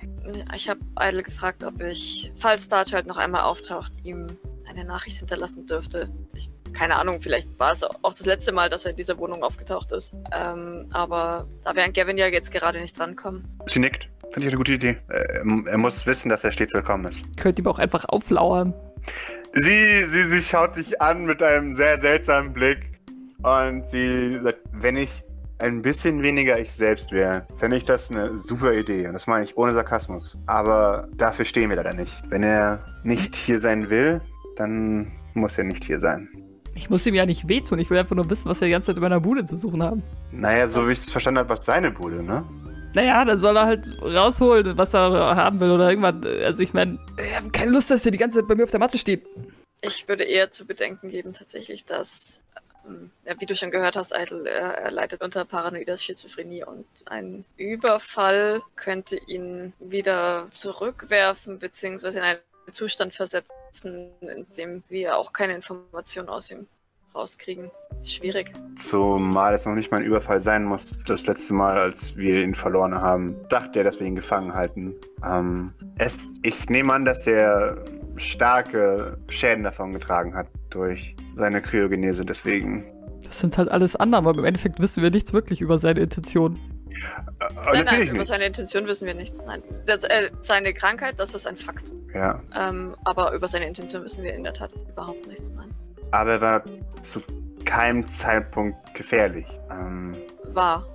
[0.53, 4.27] Ich habe Idle gefragt, ob ich, falls Starchild noch einmal auftaucht, ihm
[4.67, 6.09] eine Nachricht hinterlassen dürfte.
[6.33, 9.43] Ich, keine Ahnung, vielleicht war es auch das letzte Mal, dass er in dieser Wohnung
[9.43, 10.15] aufgetaucht ist.
[10.33, 13.47] Ähm, aber da wir an Gavin ja jetzt gerade nicht drankommen.
[13.67, 14.09] Sie nickt.
[14.33, 14.97] Finde ich eine gute Idee.
[15.09, 17.23] Äh, er muss wissen, dass er stets willkommen ist.
[17.37, 18.73] Könnt ihm auch einfach auflauern.
[19.53, 22.79] Sie, sie, sie schaut dich an mit einem sehr seltsamen Blick
[23.43, 25.23] und sie sagt, wenn ich
[25.59, 29.05] ein bisschen weniger ich selbst wäre, fände ich das eine super Idee.
[29.07, 30.37] Und das meine ich ohne Sarkasmus.
[30.47, 32.23] Aber dafür stehen wir leider nicht.
[32.29, 34.19] Wenn er nicht hier sein will,
[34.55, 36.27] dann muss er nicht hier sein.
[36.75, 37.77] Ich muss ihm ja nicht wehtun.
[37.77, 39.83] Ich will einfach nur wissen, was er die ganze Zeit in meiner Bude zu suchen
[39.83, 40.01] haben.
[40.31, 42.43] Naja, so Das- wie ich es verstanden habe, was seine Bude, ne?
[42.93, 46.23] Naja, dann soll er halt rausholen, was er haben will oder irgendwann.
[46.43, 48.71] Also ich meine, ich habe keine Lust, dass der die ganze Zeit bei mir auf
[48.71, 49.25] der Matte steht.
[49.81, 52.39] Ich würde eher zu bedenken geben, tatsächlich, dass,
[52.87, 56.85] ähm, ja, wie du schon gehört hast, Idle, er, er leidet unter paranoider Schizophrenie und
[57.07, 62.39] ein Überfall könnte ihn wieder zurückwerfen, beziehungsweise in einen
[62.71, 66.67] Zustand versetzen, in dem wir auch keine Informationen aus ihm
[67.15, 67.71] rauskriegen.
[67.99, 68.51] Ist schwierig.
[68.75, 71.03] Zumal es noch nicht mal ein Überfall sein muss.
[71.05, 74.93] Das letzte Mal, als wir ihn verloren haben, dachte er, dass wir ihn gefangen halten.
[75.25, 77.83] Ähm, es, ich nehme an, dass er
[78.17, 82.25] starke Schäden davon getragen hat durch seine Kryogenese.
[82.25, 82.83] Deswegen.
[83.25, 86.59] Das sind halt alles Annahmen, aber im Endeffekt wissen wir nichts wirklich über seine Intention.
[86.93, 89.43] Äh, nein, nein, über seine Intention wissen wir nichts.
[89.45, 91.91] Nein, das, äh, seine Krankheit, das ist ein Fakt.
[92.13, 92.41] Ja.
[92.55, 95.51] Ähm, aber über seine Intention wissen wir in der Tat überhaupt nichts.
[95.51, 95.69] Nein.
[96.13, 96.63] Aber er war
[96.95, 97.21] zu
[97.65, 99.47] keinem Zeitpunkt gefährlich.
[99.71, 100.15] Ähm,
[100.51, 100.85] War.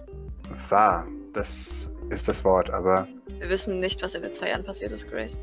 [0.69, 1.09] war.
[1.33, 2.71] Das ist das Wort.
[2.71, 3.09] Aber
[3.41, 5.41] Wir wissen nicht, was in den zwei Jahren passiert ist, Grace.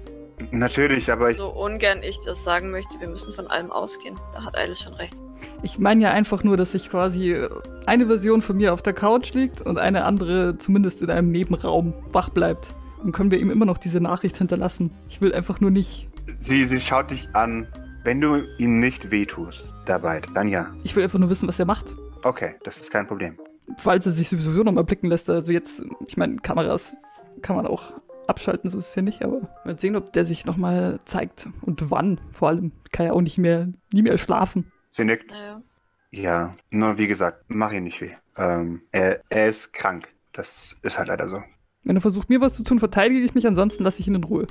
[0.51, 1.37] natürlich, aber ich.
[1.37, 4.15] so ungern ich das sagen möchte, wir müssen von allem ausgehen.
[4.33, 5.15] Da hat Alice schon recht.
[5.61, 7.37] Ich meine ja einfach nur, dass sich quasi
[7.85, 11.93] eine Version von mir auf der Couch liegt und eine andere zumindest in einem Nebenraum
[12.13, 12.67] wach bleibt.
[13.03, 14.91] Dann können wir ihm immer noch diese Nachricht hinterlassen.
[15.09, 16.07] Ich will einfach nur nicht.
[16.39, 17.67] Sie, sie schaut dich an.
[18.05, 20.71] Wenn du ihm nicht wehtust dabei, dann ja.
[20.83, 21.95] Ich will einfach nur wissen, was er macht.
[22.21, 23.35] Okay, das ist kein Problem.
[23.77, 25.27] Falls er sich sowieso nochmal blicken lässt.
[25.27, 26.93] Also jetzt, ich meine, Kameras
[27.41, 27.93] kann man auch
[28.27, 31.49] abschalten, so ist es ja nicht, aber mal sehen, ob der sich nochmal zeigt.
[31.63, 32.73] Und wann vor allem.
[32.91, 34.71] Kann ja auch nicht mehr, nie mehr schlafen.
[34.91, 35.31] Sie nickt.
[35.31, 35.63] Naja.
[36.11, 38.11] Ja, nur wie gesagt, mach ihm nicht weh.
[38.37, 40.13] Ähm, er, er ist krank.
[40.31, 41.41] Das ist halt leider so.
[41.83, 44.23] Wenn er versucht, mir was zu tun, verteidige ich mich, ansonsten lasse ich ihn in
[44.23, 44.45] Ruhe.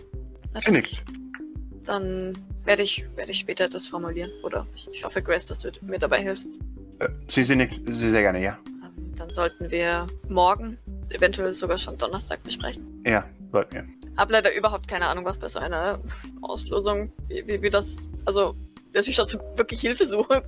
[0.59, 1.05] Sie nickt.
[1.85, 2.33] Dann
[2.65, 4.31] werde ich, werde ich später das formulieren.
[4.43, 6.49] Oder ich, ich hoffe, Grace, dass du mir dabei hilfst.
[7.01, 7.81] Äh, sie, sie nickt.
[7.87, 8.59] Sie sehr gerne, ja.
[8.67, 10.79] Ähm, dann sollten wir morgen,
[11.11, 13.03] eventuell sogar schon Donnerstag besprechen.
[13.07, 13.87] Ja, sollten wir.
[14.17, 16.01] Hab leider überhaupt keine Ahnung, was bei so einer
[16.43, 18.55] Auslosung, wie, wie, wie das, also
[18.95, 20.43] dass ich schon so wirklich Hilfe suche.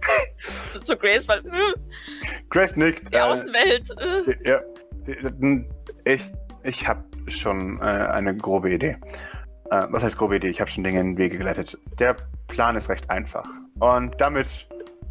[0.73, 3.13] zu, zu Grace, weil äh, Grace nickt.
[3.13, 3.91] die äh, Außenwelt.
[4.01, 4.49] Äh.
[4.49, 4.61] Ja,
[6.05, 8.97] ich, ich habe schon äh, eine grobe Idee.
[9.71, 10.49] Äh, was heißt grobe Idee?
[10.49, 11.79] Ich habe schon Dinge in den Wege geleitet.
[11.99, 12.17] Der
[12.49, 13.49] Plan ist recht einfach.
[13.79, 14.67] Und damit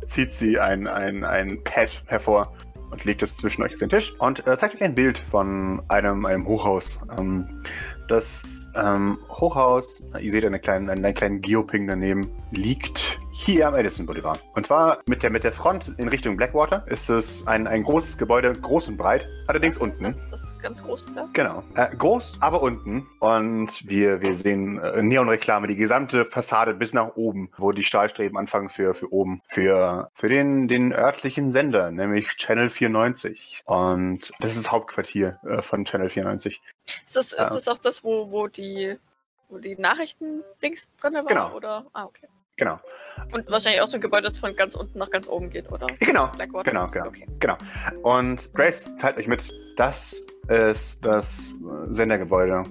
[0.05, 2.53] zieht sie ein, ein, ein Pad hervor
[2.91, 5.81] und legt es zwischen euch auf den Tisch und äh, zeigt euch ein Bild von
[5.89, 6.99] einem, einem Hochhaus.
[7.17, 7.63] Ähm,
[8.07, 13.75] das ähm, Hochhaus, ihr seht eine kleine, einen, einen kleinen Geoping daneben, liegt hier am
[13.75, 14.41] Edison Boulevard.
[14.53, 18.17] Und zwar mit der, mit der Front in Richtung Blackwater ist es ein, ein großes
[18.17, 20.03] Gebäude, groß und breit, allerdings unten.
[20.03, 21.29] Das, das ganz groß da.
[21.33, 21.61] Genau.
[21.75, 23.07] Äh, groß, aber unten.
[23.19, 28.37] Und wir, wir sehen äh, Neonreklame, die gesamte Fassade bis nach oben, wo die Stahlstreben
[28.37, 29.41] anfangen für, für oben.
[29.43, 33.63] Für, für den, den örtlichen Sender, nämlich Channel 94.
[33.65, 36.61] Und das ist das Hauptquartier äh, von Channel 94.
[37.05, 38.95] Ist das, ist das auch das, wo, wo die,
[39.49, 41.27] wo die Nachrichten-Dings drin waren?
[41.27, 41.53] Genau.
[41.53, 41.85] Oder?
[41.91, 42.27] Ah, okay.
[42.57, 42.79] Genau.
[43.33, 45.87] Und wahrscheinlich auch so ein Gebäude, das von ganz unten nach ganz oben geht, oder?
[45.99, 46.27] Genau.
[46.27, 46.71] Blackwater.
[46.71, 47.07] Genau, genau.
[47.07, 47.27] Okay.
[47.39, 47.57] Genau.
[48.01, 52.63] Und Grace teilt euch mit, das ist das Sendergebäude.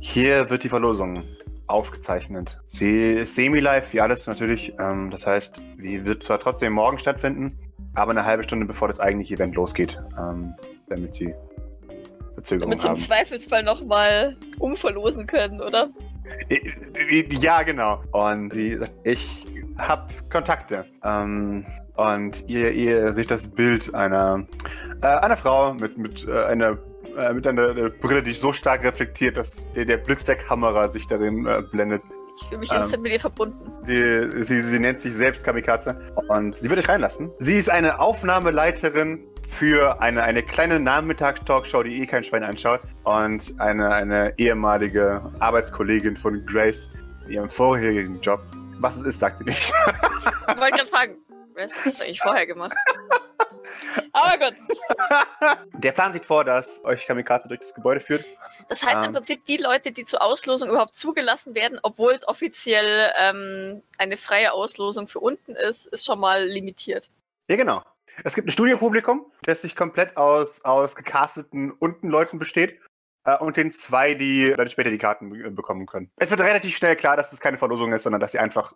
[0.00, 1.22] Hier wird die Verlosung
[1.66, 2.58] aufgezeichnet.
[2.68, 4.74] Sie ist semi-live, wie alles natürlich.
[4.78, 7.58] Ähm, das heißt, die wird zwar trotzdem morgen stattfinden,
[7.94, 10.54] aber eine halbe Stunde bevor das eigentliche Event losgeht, ähm,
[10.88, 11.34] damit sie
[12.34, 13.00] Verzögerung Damit sie im haben.
[13.00, 15.88] Zweifelsfall nochmal umverlosen können, oder?
[17.30, 18.02] Ja, genau.
[18.12, 19.46] Und die sagt, ich
[19.78, 20.84] habe Kontakte.
[21.04, 21.64] Ähm,
[21.96, 24.44] und ihr, ihr seht das Bild einer,
[25.02, 26.78] äh, einer Frau mit, mit, äh, einer,
[27.16, 31.06] äh, mit einer Brille, die so stark reflektiert, dass der, der Blitz der Kamera sich
[31.06, 32.02] darin äh, blendet.
[32.36, 32.78] Ich fühle mich Ähm.
[32.78, 33.72] instant mit ihr verbunden.
[33.86, 37.30] Die, sie, sie nennt sich selbst Kamikaze und sie wird euch reinlassen.
[37.38, 43.54] Sie ist eine Aufnahmeleiterin für eine, eine kleine Nachmittagstalkshow, die eh kein Schwein anschaut und
[43.58, 46.88] eine, eine ehemalige Arbeitskollegin von Grace
[47.26, 48.40] in ihrem vorherigen Job.
[48.78, 49.72] Was es ist, sagt sie nicht.
[50.48, 51.14] Ich wollte gerade fragen,
[51.56, 52.76] was hast du eigentlich vorher gemacht?
[54.12, 54.56] Aber gut.
[55.82, 58.24] Der Plan sieht vor, dass euch Kamikaze durch das Gebäude führt.
[58.68, 59.04] Das heißt Ähm.
[59.04, 64.16] im Prinzip, die Leute, die zur Auslosung überhaupt zugelassen werden, obwohl es offiziell ähm, eine
[64.16, 67.10] freie Auslosung für unten ist, ist schon mal limitiert.
[67.48, 67.82] Ja, genau.
[68.24, 72.80] Es gibt ein Studiopublikum, das sich komplett aus, aus gecasteten unten Leuten besteht.
[73.26, 76.10] Äh, und den zwei, die dann später die Karten be- bekommen können.
[76.16, 78.72] Es wird relativ schnell klar, dass es keine Verlosung ist, sondern dass sie einfach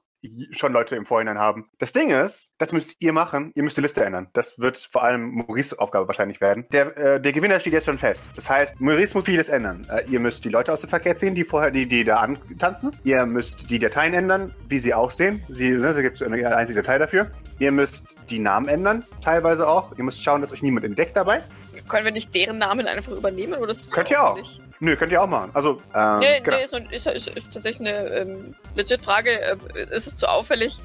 [0.51, 1.71] schon Leute im Vorhinein haben.
[1.79, 4.29] Das Ding ist, das müsst ihr machen, ihr müsst die Liste ändern.
[4.35, 6.67] Das wird vor allem Maurice Aufgabe wahrscheinlich werden.
[6.73, 8.27] Der, äh, der Gewinner steht jetzt schon fest.
[8.37, 9.87] Das heißt, Maurice muss vieles ändern.
[9.91, 12.95] Äh, ihr müsst die Leute aus dem Verkehr ziehen, die vorher, die, die da antanzen.
[13.05, 15.43] Ihr müsst die Dateien ändern, wie sie aussehen.
[15.49, 17.31] Sie, ne, da gibt es eine einzige Datei dafür.
[17.59, 19.97] Ihr müsst die Namen ändern, teilweise auch.
[19.97, 21.45] Ihr müsst schauen, dass euch niemand entdeckt dabei.
[21.89, 24.39] Können wir nicht deren Namen einfach übernehmen oder ist das Könnt ihr auch.
[24.81, 25.51] Nö, könnt ihr auch machen.
[25.53, 26.57] Also, ähm, Nee, genau.
[26.57, 29.31] nee, ist, ist, ist, ist tatsächlich eine ähm, legit Frage.
[29.31, 29.57] Äh,
[29.91, 30.81] ist es zu auffällig,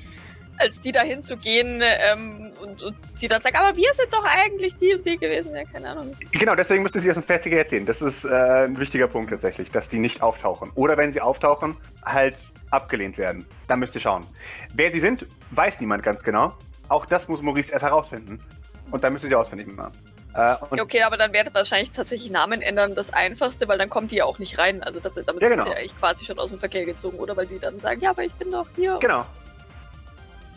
[0.58, 4.76] als die da hinzugehen ähm, und, und die dann sagen, aber wir sind doch eigentlich
[4.78, 5.56] die und die gewesen?
[5.56, 6.16] Ja, keine Ahnung.
[6.32, 7.86] Genau, deswegen müssen sie aus dem 40er erzählen.
[7.86, 10.72] Das ist äh, ein wichtiger Punkt tatsächlich, dass die nicht auftauchen.
[10.76, 12.38] Oder wenn sie auftauchen, halt
[12.72, 13.46] abgelehnt werden.
[13.68, 14.26] Da müsst ihr schauen.
[14.74, 16.54] Wer sie sind, weiß niemand ganz genau.
[16.90, 18.40] Auch das muss Maurice erst herausfinden.
[18.92, 19.94] Und dann müsst ihr sie ausfindig machen.
[20.36, 24.12] Äh, Ja, okay, aber dann wäre wahrscheinlich tatsächlich Namen ändern das Einfachste, weil dann kommt
[24.12, 24.84] die ja auch nicht rein.
[24.84, 25.64] Also das, damit Ja, sind genau.
[25.66, 27.36] sie ja eigentlich quasi schon aus dem Verkehr gezogen, oder?
[27.38, 28.98] Weil die dann sagen, ja, aber ich bin doch hier.
[29.00, 29.26] Genau.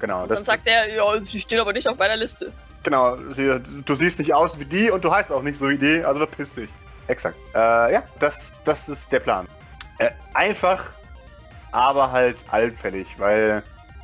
[0.01, 2.53] Genau, Und das, dann sagt er, ja, sie stehen aber nicht auf meiner Liste.
[2.85, 3.17] genau.
[3.33, 3.51] Sie,
[3.85, 6.21] du siehst nicht aus wie die und du heißt auch nicht so wie die, also
[6.21, 6.71] verpiss dich.
[7.09, 7.37] Exakt.
[7.55, 9.49] Äh, ja, das, das ist der Plan.
[9.99, 10.85] Äh, einfach,
[11.73, 13.63] aber halt allfällig, weil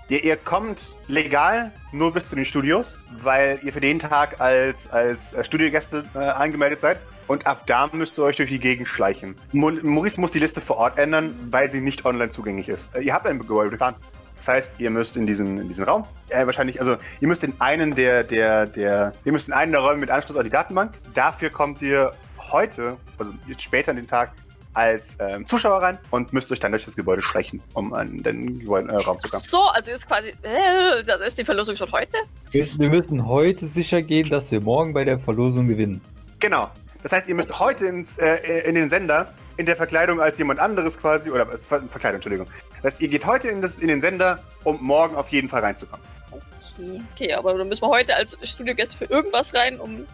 [0.08, 4.90] ihr, ihr kommt legal nur bis zu den Studios, weil ihr für den Tag als,
[4.90, 6.98] als äh, Studiogäste äh, angemeldet seid.
[7.26, 9.34] Und ab da müsst ihr euch durch die Gegend schleichen.
[9.52, 12.88] Mo Maurice muss die Liste vor Ort ändern, weil sie nicht online zugänglich ist.
[12.94, 13.94] Äh, ihr habt einen Gebäudeplan.
[14.36, 17.54] Das heißt, ihr müsst in diesen, in diesen Raum, äh, wahrscheinlich, also ihr müsst in
[17.60, 20.92] einen der, der, der, ihr müsst in einen der Räume mit Anschluss an die Datenbank.
[21.14, 22.12] Dafür kommt ihr
[22.52, 24.32] heute, also jetzt später an den Tag,
[24.74, 28.58] als ähm, Zuschauer rein und müsst euch dann durch das Gebäude schleichen, um an den
[28.60, 29.42] Gebäude, äh, Raum zu Ach kommen.
[29.42, 32.18] so, also ist quasi, äh, da ist die Verlosung schon heute?
[32.50, 36.00] Wir wir müssen heute sicher gehen, dass wir morgen bei der Verlosung gewinnen.
[36.40, 36.70] Genau.
[37.02, 40.60] Das heißt, ihr müsst heute ins, äh, in den Sender in der Verkleidung als jemand
[40.60, 42.46] anderes quasi, oder äh, Ver Verkleidung, Entschuldigung.
[42.82, 45.62] Das heißt, ihr geht heute in, das, in den Sender, um morgen auf jeden Fall
[45.62, 46.04] reinzukommen.
[46.30, 47.02] Okay.
[47.12, 50.06] Okay, aber dann müssen wir heute als Studiogäste für irgendwas rein, um.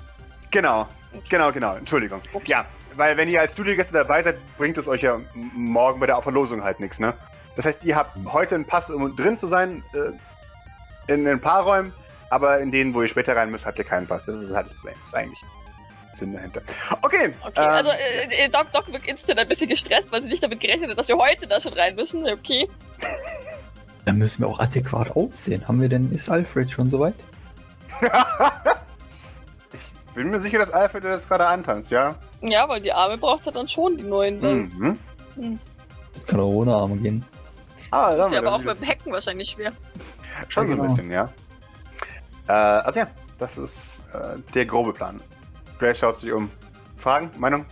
[0.50, 0.86] Genau,
[1.28, 1.76] genau, genau.
[1.76, 2.20] Entschuldigung.
[2.34, 2.50] Okay.
[2.50, 2.66] Ja,
[2.97, 6.62] weil wenn ihr als Studiogäste dabei seid, bringt es euch ja morgen bei der Verlosung
[6.62, 7.14] halt nichts, ne?
[7.57, 11.64] Das heißt, ihr habt heute einen Pass, um drin zu sein, äh, in ein paar
[11.64, 11.93] Räumen,
[12.30, 14.24] aber in denen, wo ihr später rein müsst, habt ihr keinen Pass.
[14.24, 14.95] Das ist halt das Problem.
[15.01, 15.61] Das ist eigentlich der
[16.12, 16.62] Sinn dahinter.
[17.03, 17.32] Okay.
[17.43, 20.43] Okay, ähm, also äh, äh, Doc, Doc wird instant ein bisschen gestresst, weil sie nicht
[20.43, 22.26] damit gerechnet hat, dass wir heute da schon rein müssen.
[22.26, 22.68] Okay.
[24.05, 25.66] Dann müssen wir auch adäquat aussehen.
[25.68, 27.14] Haben wir denn, ist Alfred schon soweit?
[30.11, 32.16] ich bin mir sicher, dass Alfred das gerade antanzt, ja?
[32.42, 34.40] Ja, weil die Arme braucht er dann schon, die neuen.
[34.42, 34.98] weil- Mhm.
[36.26, 37.24] Kann auch ohne Arme gehen.
[37.90, 38.78] Ah, Ist da ja aber auch das.
[38.80, 39.72] dem Hacken wahrscheinlich schwer.
[40.48, 40.88] Schon so ein Genau.
[40.88, 41.32] bisschen, ja.
[42.48, 43.06] Äh, also ja,
[43.38, 45.20] das ist äh, der grobe Plan.
[45.78, 46.50] Grace schaut sich um.
[46.96, 47.30] Fragen?
[47.38, 47.64] Meinung?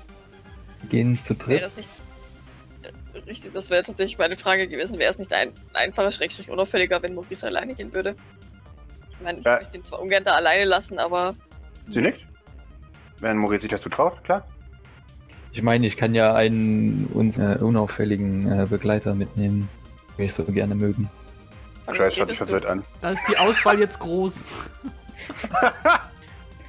[0.80, 1.62] Wir gehen zu Wäre dritt.
[1.62, 1.91] es nicht.
[3.14, 4.99] äh, Richtig, das wäre tatsächlich meine Frage gewesen.
[4.99, 8.14] Wäre es nicht ein einfacher, schrägstrich unauffälliger, wenn Maurice alleine gehen würde?
[9.11, 9.57] Ich meine, ich Ja.
[9.57, 11.34] möchte ihn zwar ungern da alleine lassen, aber
[11.91, 12.24] Sie nickt.
[13.21, 14.47] Wenn Maurice sich das zutraut, klar.
[15.53, 19.69] Ich meine, ich kann ja einen uns äh, unauffälligen äh, Begleiter mitnehmen,
[20.16, 21.11] den ich so gerne mögen.
[21.87, 22.85] Grace schaut dich verwirrt an.
[23.01, 24.45] Da ist die Auswahl jetzt groß.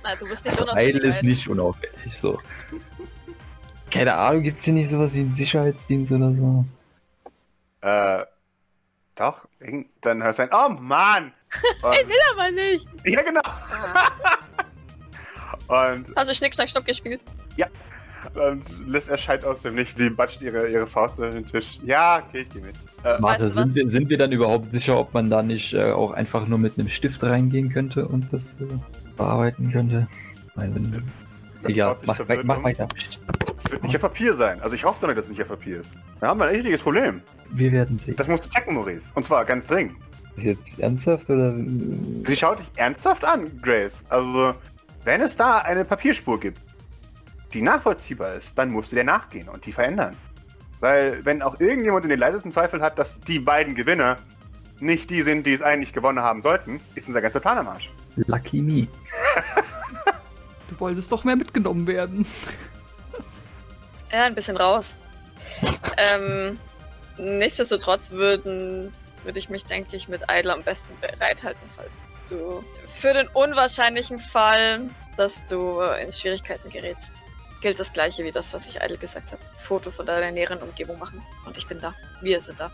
[0.04, 1.04] Nein, du bist nicht Also unauffällig.
[1.04, 2.40] Ist nicht unauffällig, so.
[3.92, 6.66] Keine Ahnung, gibt's hier nicht sowas wie einen Sicherheitsdienst oder so?
[7.82, 8.26] Äh,
[9.16, 9.46] doch.
[10.02, 11.34] Dann hörst du ein, oh Mann!
[11.82, 11.96] Und,
[12.32, 12.88] Aber nicht.
[13.06, 13.42] ja, genau.
[15.70, 17.22] Und, Hast du Schnick, Schnack, Schnuck gespielt?
[18.36, 19.98] und Liz erscheint aus dem Nichts.
[19.98, 21.80] Sie batscht ihre, ihre Faust auf den Tisch.
[21.86, 22.76] Ja, okay, ich gehe mit.
[23.04, 23.70] Äh, Warte, du was?
[23.70, 26.60] sind wir, sind wir dann überhaupt sicher, ob man da nicht äh, auch einfach nur
[26.60, 28.66] mit einem Stift reingehen könnte und das äh,
[29.16, 30.08] bearbeiten könnte?
[30.56, 31.04] Nein, wenn
[31.64, 32.88] Egal, mach, verwirrt mach weiter.
[32.96, 34.62] es wird nicht auf Papier sein.
[34.62, 35.94] Also ich hoffe doch nicht, dass es nicht auf Papier ist.
[36.20, 37.22] Wir haben ein richtiges Problem.
[37.52, 38.16] Wir werden sehen.
[38.16, 39.12] Das musst du checken, Maurice.
[39.16, 39.96] Und zwar ganz dringend.
[40.36, 41.54] Ist jetzt ernsthaft oder?
[41.54, 44.06] Sie schaut dich ernsthaft an, Grace.
[44.10, 44.54] Also,
[45.04, 46.60] wenn es da eine Papierspur gibt,
[47.54, 50.16] die nachvollziehbar ist, dann musst du der nachgehen und die verändern.
[50.80, 54.18] Weil, wenn auch irgendjemand in den leisesten Zweifel hat, dass die beiden Gewinner
[54.80, 57.90] nicht die sind, die es eigentlich gewonnen haben sollten, ist unser ganzer Plan am Arsch.
[58.16, 58.88] Lucky me.
[60.70, 62.28] Du wolltest doch mehr mitgenommen werden.
[64.12, 64.98] Ja, ein bisschen raus.
[65.98, 66.60] ähm,
[67.18, 68.94] nichtsdestotrotz würden,
[69.30, 74.18] würde ich mich, denke ich, mit Idle am besten bereithalten, falls du für den unwahrscheinlichen
[74.18, 74.82] Fall,
[75.18, 77.22] dass du in Schwierigkeiten gerätst.
[77.62, 79.42] Gilt das gleiche wie das, was ich Idle gesagt habe.
[79.60, 81.22] Foto von deiner näheren Umgebung machen.
[81.46, 81.94] Und ich bin da.
[82.22, 82.72] Wir sind da.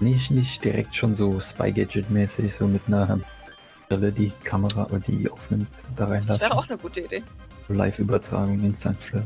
[0.00, 3.18] Nicht, nicht direkt schon so Spy-Gadget-mäßig, so mit einer
[3.88, 6.40] Brille die Kamera oder die aufnimmt, da Das reinlassen.
[6.42, 7.22] wäre auch eine gute Idee.
[7.68, 9.24] Live-Übertragung, Instant-Flip.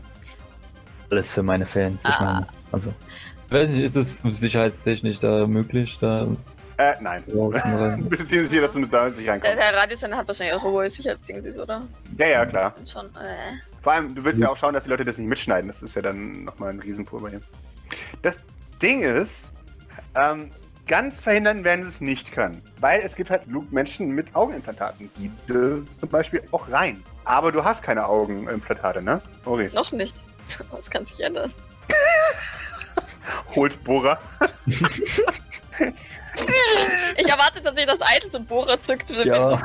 [1.10, 2.04] Alles für meine Fans.
[2.04, 2.24] Ich Ah.
[2.34, 2.94] meine, also.
[3.52, 6.26] Ich weiß nicht, ist es sicherheitstechnisch da möglich, da
[6.78, 7.22] Äh, nein.
[7.26, 9.58] ziemlich sicher, dass du mit damit nicht Der, reinkommst?
[9.58, 11.82] der Radiosender hat wahrscheinlich auch hohe Sicherheitsdingsies, oder?
[12.16, 12.74] Ja, ja, klar.
[12.90, 13.04] Schon.
[13.16, 13.58] Äh.
[13.82, 15.66] Vor allem, du willst ja auch schauen, dass die Leute das nicht mitschneiden.
[15.68, 17.42] Das ist ja dann nochmal ein Riesenproblem.
[18.22, 18.40] Das
[18.80, 19.62] Ding ist,
[20.14, 20.50] ähm,
[20.88, 22.62] ganz verhindern werden sie es nicht können.
[22.80, 25.10] Weil es gibt halt Menschen mit Augenimplantaten.
[25.18, 27.02] Die dürfen zum Beispiel auch rein.
[27.26, 29.20] Aber du hast keine Augenimplantate, ne?
[29.44, 29.76] Maurice.
[29.76, 30.24] Noch nicht.
[30.72, 31.52] Das kann sich ändern.
[33.54, 34.18] Holt Bohrer.
[37.16, 39.10] Ich erwarte tatsächlich, dass Idle so Bohrer zückt.
[39.10, 39.60] Ja.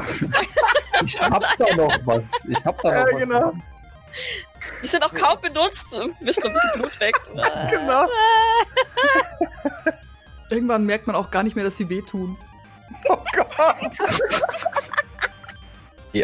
[1.06, 2.24] ich hab da noch was.
[2.48, 3.22] Ich hab da noch Ja, was.
[3.30, 3.54] genau.
[4.84, 5.86] Die sind auch kaum benutzt.
[6.22, 7.16] Wischt noch ein bisschen Blut weg.
[7.72, 8.08] Genau.
[10.50, 12.38] Irgendwann merkt man auch gar nicht mehr, dass sie wehtun.
[13.10, 13.48] Oh Gott.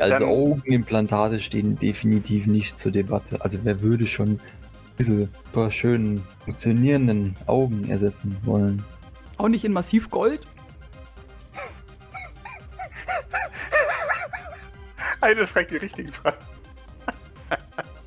[0.01, 3.41] Also Dann- Augenimplantate stehen definitiv nicht zur Debatte.
[3.41, 4.39] Also wer würde schon
[5.04, 8.84] diese paar schönen, funktionierenden Augen ersetzen wollen?
[9.38, 10.41] Auch nicht in massiv Gold.
[15.22, 16.38] Eine fragt die richtigen Fragen.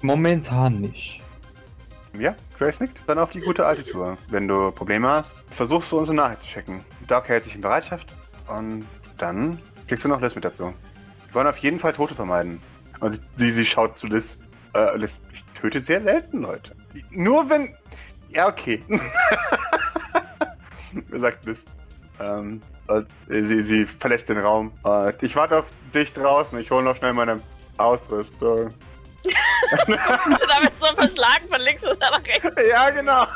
[0.02, 1.22] Momentan nicht.
[2.18, 3.02] Ja, Grace nickt.
[3.06, 4.16] Dann auf die gute alte Tour.
[4.28, 6.80] Wenn du Probleme hast, versuchst du unsere Nachricht zu checken.
[7.06, 8.14] Doc hält sich in Bereitschaft
[8.46, 8.86] und
[9.18, 10.72] dann kriegst du noch Liz mit dazu.
[11.26, 12.62] Wir wollen auf jeden Fall Tote vermeiden.
[13.00, 14.38] Und sie, sie, sie schaut zu Liz.
[14.76, 16.74] Äh, ich töte sehr selten Leute.
[17.10, 17.74] Nur wenn.
[18.28, 18.82] Ja, okay.
[21.12, 21.64] sagt Liz.
[22.20, 24.72] Ähm, und sie, sie verlässt den Raum.
[24.84, 26.58] Äh, ich warte auf dich draußen.
[26.58, 27.40] Ich hole noch schnell meine
[27.78, 28.72] Ausrüstung.
[29.86, 29.98] sind
[30.48, 32.62] damit so verschlagen von links und nach rechts.
[32.70, 33.26] Ja, genau.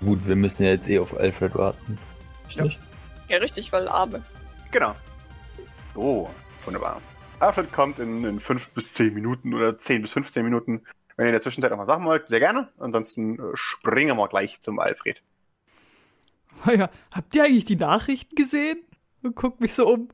[0.00, 1.98] Gut, wir müssen ja jetzt eh auf Alfred warten.
[2.46, 2.78] Richtig?
[3.28, 4.22] Ja, richtig, weil Arme.
[4.70, 4.94] Genau.
[5.92, 6.30] So,
[6.64, 7.00] wunderbar.
[7.40, 10.82] Alfred kommt in, in 5 bis 10 Minuten oder 10 bis 15 Minuten.
[11.16, 12.68] Wenn ihr in der Zwischenzeit noch was machen wollt, sehr gerne.
[12.78, 15.22] Ansonsten äh, springen wir gleich zum Alfred.
[16.66, 18.80] Oh ja, habt ihr eigentlich die Nachrichten gesehen?
[19.22, 20.08] Und guckt mich so um.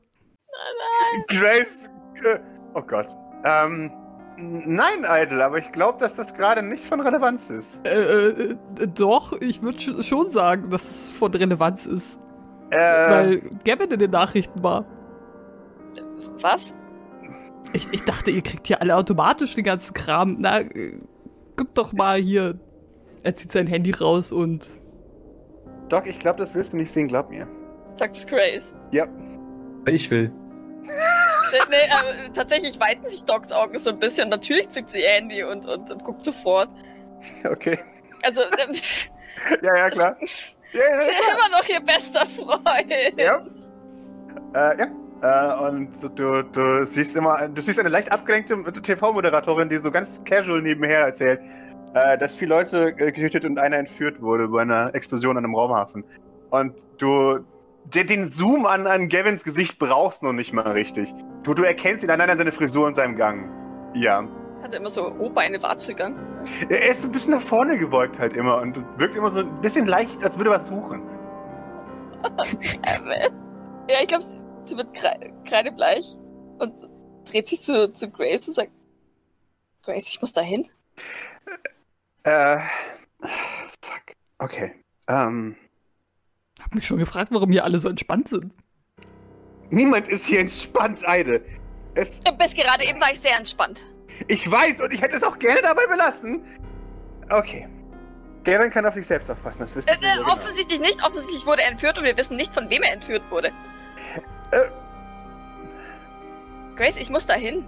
[1.27, 1.89] Grace.
[2.23, 2.39] Äh,
[2.73, 3.07] oh Gott.
[3.43, 3.91] Ähm.
[4.39, 7.83] Nein, Idle, aber ich glaube, dass das gerade nicht von Relevanz ist.
[7.87, 12.19] Äh, äh, äh, doch, ich würde sch schon sagen, dass es von Relevanz ist.
[12.69, 14.85] Äh, Weil Gavin in den Nachrichten war.
[16.41, 16.77] Was?
[17.73, 20.37] Ich, ich dachte, ihr kriegt hier alle automatisch den ganzen Kram.
[20.39, 20.99] Na, äh,
[21.55, 22.59] guck doch mal hier.
[23.23, 24.67] Er zieht sein Handy raus und.
[25.89, 27.47] Doc, ich glaube, das willst du nicht sehen, glaub mir.
[27.95, 28.73] sagt es Grace.
[28.91, 29.07] Ja.
[29.87, 30.31] Ich will.
[30.83, 34.29] Nee, nee äh, tatsächlich weiten sich Docs Augen so ein bisschen.
[34.29, 36.69] Natürlich zückt sie ihr Handy und, und, und guckt sofort.
[37.43, 37.79] Okay.
[38.21, 38.75] Also, ähm,
[39.61, 40.17] Ja, ja, klar.
[40.73, 43.17] Ja, ja, ist immer noch ihr bester Freund.
[43.17, 43.45] Ja.
[44.53, 44.87] Äh, ja.
[45.21, 45.89] Äh, und
[46.19, 51.01] du, du siehst immer, du siehst eine leicht abgelenkte TV-Moderatorin, die so ganz casual nebenher
[51.01, 51.41] erzählt,
[51.93, 55.55] äh, dass viele Leute äh, getötet und einer entführt wurde bei einer Explosion an einem
[55.55, 56.03] Raumhafen.
[56.51, 57.39] Und du
[57.93, 61.13] den, Zoom an, an Gavins Gesicht brauchst noch nicht mal richtig.
[61.43, 63.49] Du, du erkennst ihn allein an seiner Frisur und seinem Gang.
[63.95, 64.27] Ja.
[64.61, 66.15] Hat er immer so Oberbeine Watschelgang.
[66.69, 69.87] Er ist ein bisschen nach vorne gebeugt halt immer und wirkt immer so ein bisschen
[69.87, 71.01] leicht, als würde er was suchen.
[72.27, 73.11] Ähm,
[73.89, 74.23] ja, ich glaube,
[74.67, 76.05] sie, wird kre kreidebleich
[76.59, 76.73] und
[77.29, 78.71] dreht sich zu, zu Grace und sagt:
[79.83, 80.67] Grace, ich muss da hin.
[82.23, 82.59] Äh.
[83.81, 84.01] Fuck.
[84.39, 84.73] Okay.
[85.07, 85.55] Ähm.
[86.61, 88.51] Hab mich schon gefragt, warum hier alle so entspannt sind.
[89.69, 91.43] Niemand ist hier entspannt, Eide.
[91.95, 92.21] Es.
[92.37, 93.85] Bis gerade eben war ich sehr entspannt.
[94.27, 96.43] Ich weiß und ich hätte es auch gerne dabei belassen.
[97.29, 97.67] Okay.
[98.43, 100.07] Gavin kann auf sich selbst aufpassen, das wisst Äh, ihr.
[100.07, 100.31] äh, genau.
[100.33, 101.03] offensichtlich nicht.
[101.03, 103.51] Offensichtlich wurde er entführt und wir wissen nicht, von wem er entführt wurde.
[104.51, 104.67] Äh.
[106.75, 107.65] Grace, ich muss da hin.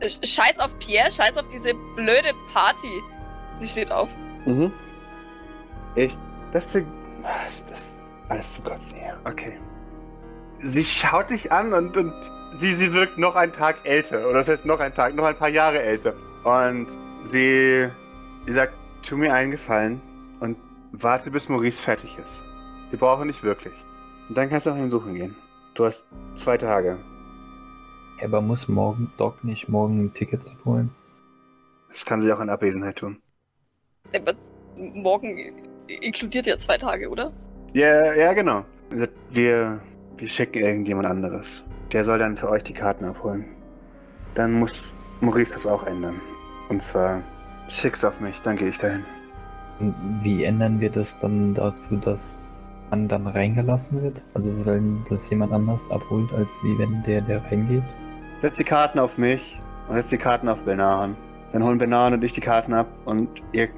[0.00, 2.88] Sch- Scheiß auf Pierre, scheiß auf diese blöde Party.
[3.60, 4.08] Sie steht auf.
[4.44, 4.72] Mhm.
[5.94, 6.16] Ich.
[6.52, 6.84] Das ist.
[7.68, 9.16] Das ist alles zu kotzen hier.
[9.24, 9.58] Okay.
[10.60, 12.12] Sie schaut dich an und, und
[12.54, 14.24] sie, sie wirkt noch einen Tag älter.
[14.28, 16.14] Oder das heißt noch einen Tag, noch ein paar Jahre älter.
[16.44, 16.88] Und
[17.22, 17.88] sie,
[18.46, 20.00] sie sagt, tu mir einen Gefallen
[20.40, 20.56] und
[20.92, 22.42] warte, bis Maurice fertig ist.
[22.90, 23.74] Wir brauchen nicht wirklich.
[24.28, 25.36] Und dann kannst du nach ihm suchen gehen.
[25.74, 26.98] Du hast zwei Tage.
[28.22, 30.90] Aber muss morgen Doc nicht morgen Tickets abholen?
[31.90, 33.20] Das kann sie auch in Abwesenheit tun.
[34.14, 34.34] Aber
[34.76, 35.38] morgen
[35.86, 37.32] inkludiert ja zwei Tage, oder?
[37.72, 38.64] Ja, ja, genau.
[39.30, 39.80] Wir,
[40.18, 41.64] wir schicken irgendjemand anderes.
[41.92, 43.46] Der soll dann für euch die Karten abholen.
[44.34, 46.20] Dann muss Maurice das auch ändern.
[46.68, 47.22] Und zwar
[47.68, 49.04] schick's auf mich, dann gehe ich dahin.
[49.80, 52.51] Und wie ändern wir das dann dazu, dass
[52.92, 54.22] man dann reingelassen wird?
[54.34, 57.82] Also wenn das jemand anders abholt, als wie wenn der, der reingeht?
[58.42, 61.16] Setz die Karten auf mich und setz die Karten auf Benahan.
[61.52, 63.68] Dann holen Benahan und ich die Karten ab und ihr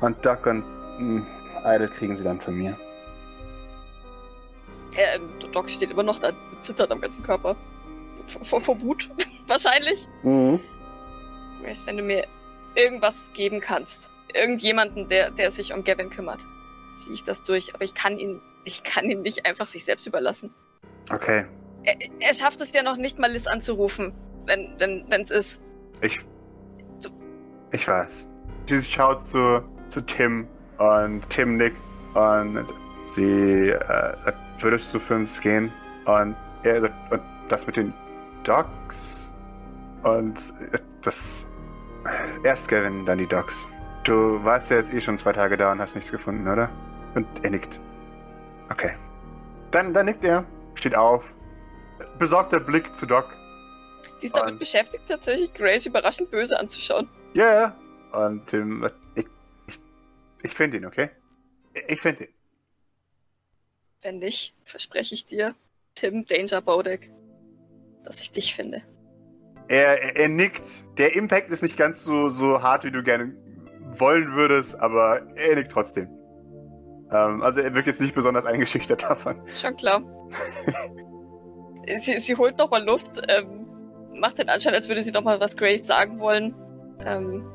[0.00, 0.64] und Doc und
[0.98, 1.24] mh,
[1.64, 2.76] Idle kriegen sie dann von mir.
[4.96, 5.20] Äh,
[5.52, 7.54] Doc steht immer noch da, zittert am ganzen Körper.
[8.42, 9.08] Vor, vor Wut,
[9.46, 10.08] wahrscheinlich.
[10.24, 10.58] Mhm.
[11.84, 12.26] Wenn du mir
[12.74, 16.40] irgendwas geben kannst, irgendjemanden, der, der sich um Gavin kümmert,
[16.96, 17.74] ziehe ich das durch.
[17.74, 20.52] Aber ich kann ihn, ich kann ihn nicht einfach sich selbst überlassen.
[21.10, 21.46] Okay.
[21.84, 24.12] Er, er schafft es ja noch nicht mal, Liz anzurufen,
[24.44, 25.60] wenn wenn wenn's ist.
[26.02, 26.24] Ich.
[27.72, 28.26] Ich weiß.
[28.66, 30.46] Sie schaut zu, zu Tim
[30.78, 31.76] und Tim nickt
[32.14, 32.64] und
[33.00, 35.72] sie äh, würdest du für uns gehen?
[36.06, 37.92] Und er sagt, und das mit den
[38.44, 39.32] Dogs?
[40.02, 40.52] Und
[41.02, 41.46] das.
[42.44, 43.68] Erst Gavin, dann die Dogs.
[44.04, 46.70] Du warst ja jetzt eh schon zwei Tage da und hast nichts gefunden, oder?
[47.16, 47.80] Und er nickt.
[48.70, 48.94] Okay.
[49.72, 50.44] Dann, dann nickt er,
[50.74, 51.34] steht auf,
[52.18, 53.26] besorgter Blick zu Doc.
[54.18, 57.08] Sie ist damit Und- beschäftigt, tatsächlich Grace überraschend böse anzuschauen.
[57.34, 57.76] Ja, ja.
[58.26, 59.26] Und Tim, ich,
[59.66, 59.78] ich,
[60.42, 61.10] ich finde ihn, okay?
[61.88, 62.30] Ich finde ihn.
[64.02, 65.54] Wenn nicht, verspreche ich dir,
[65.94, 67.10] Tim Danger Bodek,
[68.04, 68.82] dass ich dich finde.
[69.68, 70.84] Er, er, er nickt.
[70.98, 73.34] Der Impact ist nicht ganz so, so hart, wie du gerne
[73.98, 76.08] wollen würdest, aber er nickt trotzdem.
[77.12, 79.40] Ähm, also er wirkt jetzt nicht besonders eingeschüchtert davon.
[79.52, 80.02] Schon klar.
[81.98, 83.66] sie, sie holt nochmal Luft, ähm,
[84.14, 86.54] macht den Anschein, als würde sie nochmal was Grace sagen wollen.
[87.04, 87.46] Ähm,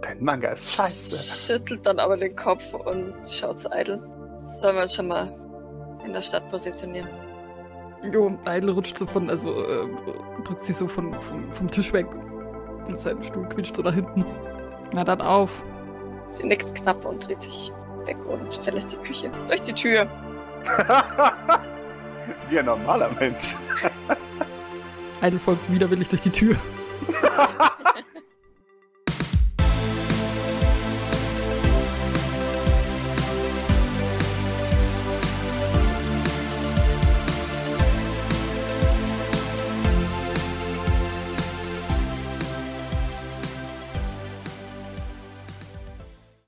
[0.00, 1.52] Dein Manga ist scheiße.
[1.52, 4.00] schüttelt dann aber den Kopf und schaut zu Idle.
[4.44, 5.32] Sollen wir uns schon mal
[6.04, 7.08] in der Stadt positionieren?
[8.12, 9.86] Jo, Idle rutscht so von, also äh,
[10.44, 12.06] drückt sich so von, vom, vom Tisch weg
[12.86, 14.24] und sein Stuhl quietscht so nach hinten.
[14.92, 15.62] Na dann auf.
[16.28, 17.72] Sie nickt knapp und dreht sich
[18.08, 19.30] weg und verlässt die Küche.
[19.46, 20.08] Durch die Tür.
[22.50, 23.54] Wie ein normaler Mensch.
[25.22, 26.56] Idle folgt widerwillig durch die Tür.